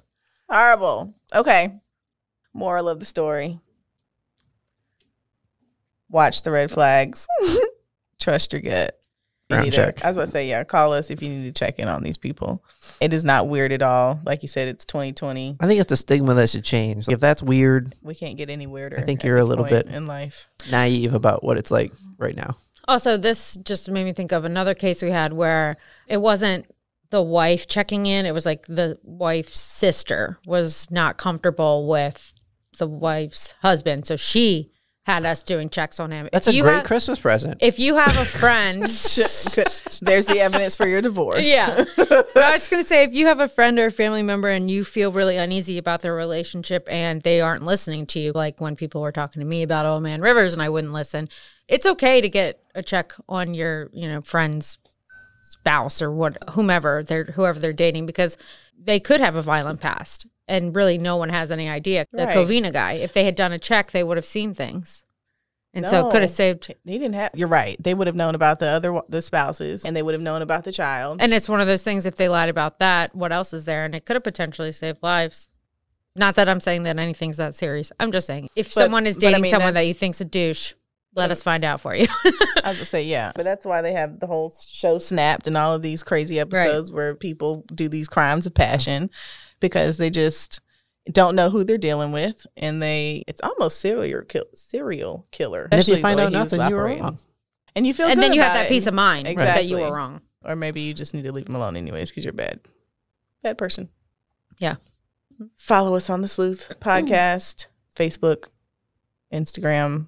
[0.49, 1.15] horrible.
[1.35, 1.75] Okay,
[2.55, 3.59] moral of the story:
[6.09, 7.27] Watch the red flags.
[8.21, 8.99] Trust your gut.
[9.51, 10.05] You Background need to- check.
[10.05, 12.03] I was about to say, yeah, call us if you need to check in on
[12.03, 12.63] these people.
[13.01, 14.21] It is not weird at all.
[14.27, 15.57] Like you said, it's 2020.
[15.59, 17.09] I think it's a stigma that should change.
[17.09, 18.99] If that's weird, We can't get any weirder.
[18.99, 20.51] I think you're a little bit- in life.
[20.71, 22.59] naive about what it's like right now.
[22.87, 26.67] Also, this just made me think of another case we had where it wasn't
[27.11, 32.35] the wife checking in, it was like the wife's sister was not comfortable with
[32.79, 34.07] the wife's husband.
[34.07, 34.71] So she
[35.09, 36.29] had us doing checks on him.
[36.33, 37.57] That's If a you great have- Christmas present.
[37.63, 38.83] If you have a friend,
[40.03, 41.49] There's the evidence for your divorce.
[41.49, 41.85] yeah.
[41.97, 44.23] But I was just going to say, if you have a friend or a family
[44.23, 48.33] member and you feel really uneasy about their relationship and they aren't listening to you,
[48.33, 51.31] like when people were talking to me about Old Man Rivers and I wouldn't listen,
[51.69, 54.77] it's okay to get a check on your, you know, friend's
[55.43, 58.37] spouse or what, whomever they're, whoever they're dating, because
[58.79, 62.07] they could have a violent past and really no one has any idea.
[62.13, 62.35] The Right.
[62.35, 65.05] Covina guy, if they had done a check, they would have seen things.
[65.75, 67.31] And so it could have saved They didn't have.
[67.35, 67.77] You're right.
[67.81, 70.65] They would have known about the other the spouses, and they would have known about
[70.65, 71.19] the child.
[71.21, 73.85] And it's one of those things if they lied about that, what else is there?
[73.85, 75.49] And it could have potentially saved lives.
[76.17, 77.93] Not that I'm saying that anything's that serious.
[78.01, 80.21] I'm just saying if But- someone is but I dating mean, someone that you think's
[80.21, 80.73] a douche,
[81.19, 82.07] let us find out for you.
[82.25, 85.57] I was gonna say yeah, but that's why they have the whole show snapped and
[85.57, 89.11] all of these crazy episodes where people do these crimes of passion
[89.61, 90.61] because they just
[91.11, 95.69] don't know who they're dealing with, and they it's almost serial kill, serial killer.
[95.71, 97.19] And if you especially the find out nothing, you were wrong.
[97.75, 98.69] and you feel and good then you have that it.
[98.69, 100.23] peace of mind that you were wrong.
[100.45, 102.61] or maybe you just need to leave them alone anyways because you're bad,
[103.43, 103.89] bad person.
[104.59, 104.77] Yeah.
[105.57, 108.49] Follow us on the Sleuth podcast, Facebook,
[109.33, 110.07] Instagram,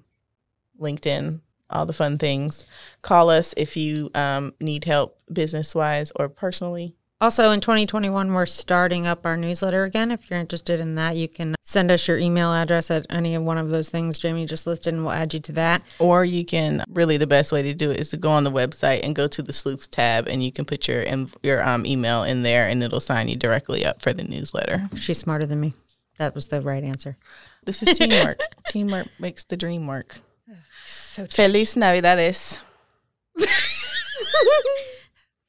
[0.81, 2.65] LinkedIn, all the fun things.
[3.01, 6.95] Call us if you um, need help business wise or personally.
[7.21, 10.09] Also, in 2021, we're starting up our newsletter again.
[10.09, 13.43] If you're interested in that, you can send us your email address at any of
[13.43, 15.83] one of those things Jamie just listed, and we'll add you to that.
[15.99, 18.51] Or you can really the best way to do it is to go on the
[18.51, 21.03] website and go to the Sleuth tab, and you can put your
[21.43, 24.89] your um, email in there, and it'll sign you directly up for the newsletter.
[24.95, 25.75] She's smarter than me.
[26.17, 27.17] That was the right answer.
[27.63, 28.39] This is teamwork.
[28.67, 30.21] teamwork makes the dream work.
[31.11, 32.57] So Feliz Navidades.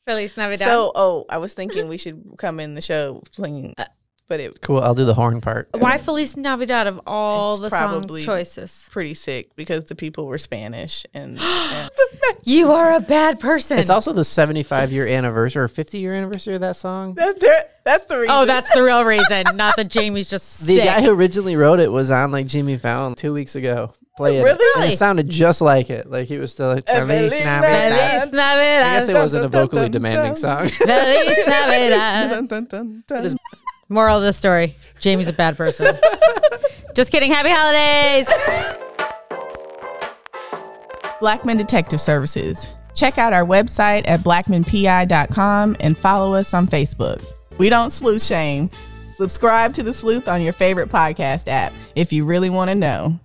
[0.04, 0.66] Feliz Navidad.
[0.66, 3.84] So, oh, I was thinking we should come in the show playing, uh,
[4.26, 4.80] but it Cool.
[4.80, 5.68] I'll do the horn part.
[5.72, 8.88] Why Feliz Navidad of all It's the probably- song choices?
[8.90, 11.90] pretty sick because the people were Spanish and, and
[12.42, 13.78] You are a bad person.
[13.78, 17.14] It's also the 75 year anniversary or 50 year anniversary of that song.
[17.14, 18.34] that's their, that's the reason.
[18.36, 19.44] oh, that's the real reason.
[19.54, 20.84] Not that Jamie's just The sick.
[20.84, 23.94] guy who originally wrote it was on like Jimmy Fallon two weeks ago.
[24.16, 24.44] Playing it.
[24.44, 24.82] Really?
[24.82, 26.10] And it sounded just like it.
[26.10, 28.82] Like he was still like, Feliz "Feliz Navidad." Navidad." Feliz Navidad.
[28.82, 30.68] I guess it wasn't a dun, dun, vocally demanding song.
[30.68, 33.36] Feliz Navidad.
[33.88, 35.96] Moral of the story: Jamie's a bad person.
[36.94, 37.30] just kidding.
[37.30, 38.28] Happy holidays.
[41.20, 42.66] Blackman Detective Services.
[42.94, 47.24] Check out our website at blackmanpi.com and follow us on Facebook.
[47.56, 48.70] We don't sleuth shame.
[49.16, 53.18] Subscribe to The Sleuth on your favorite podcast app if you really want to know.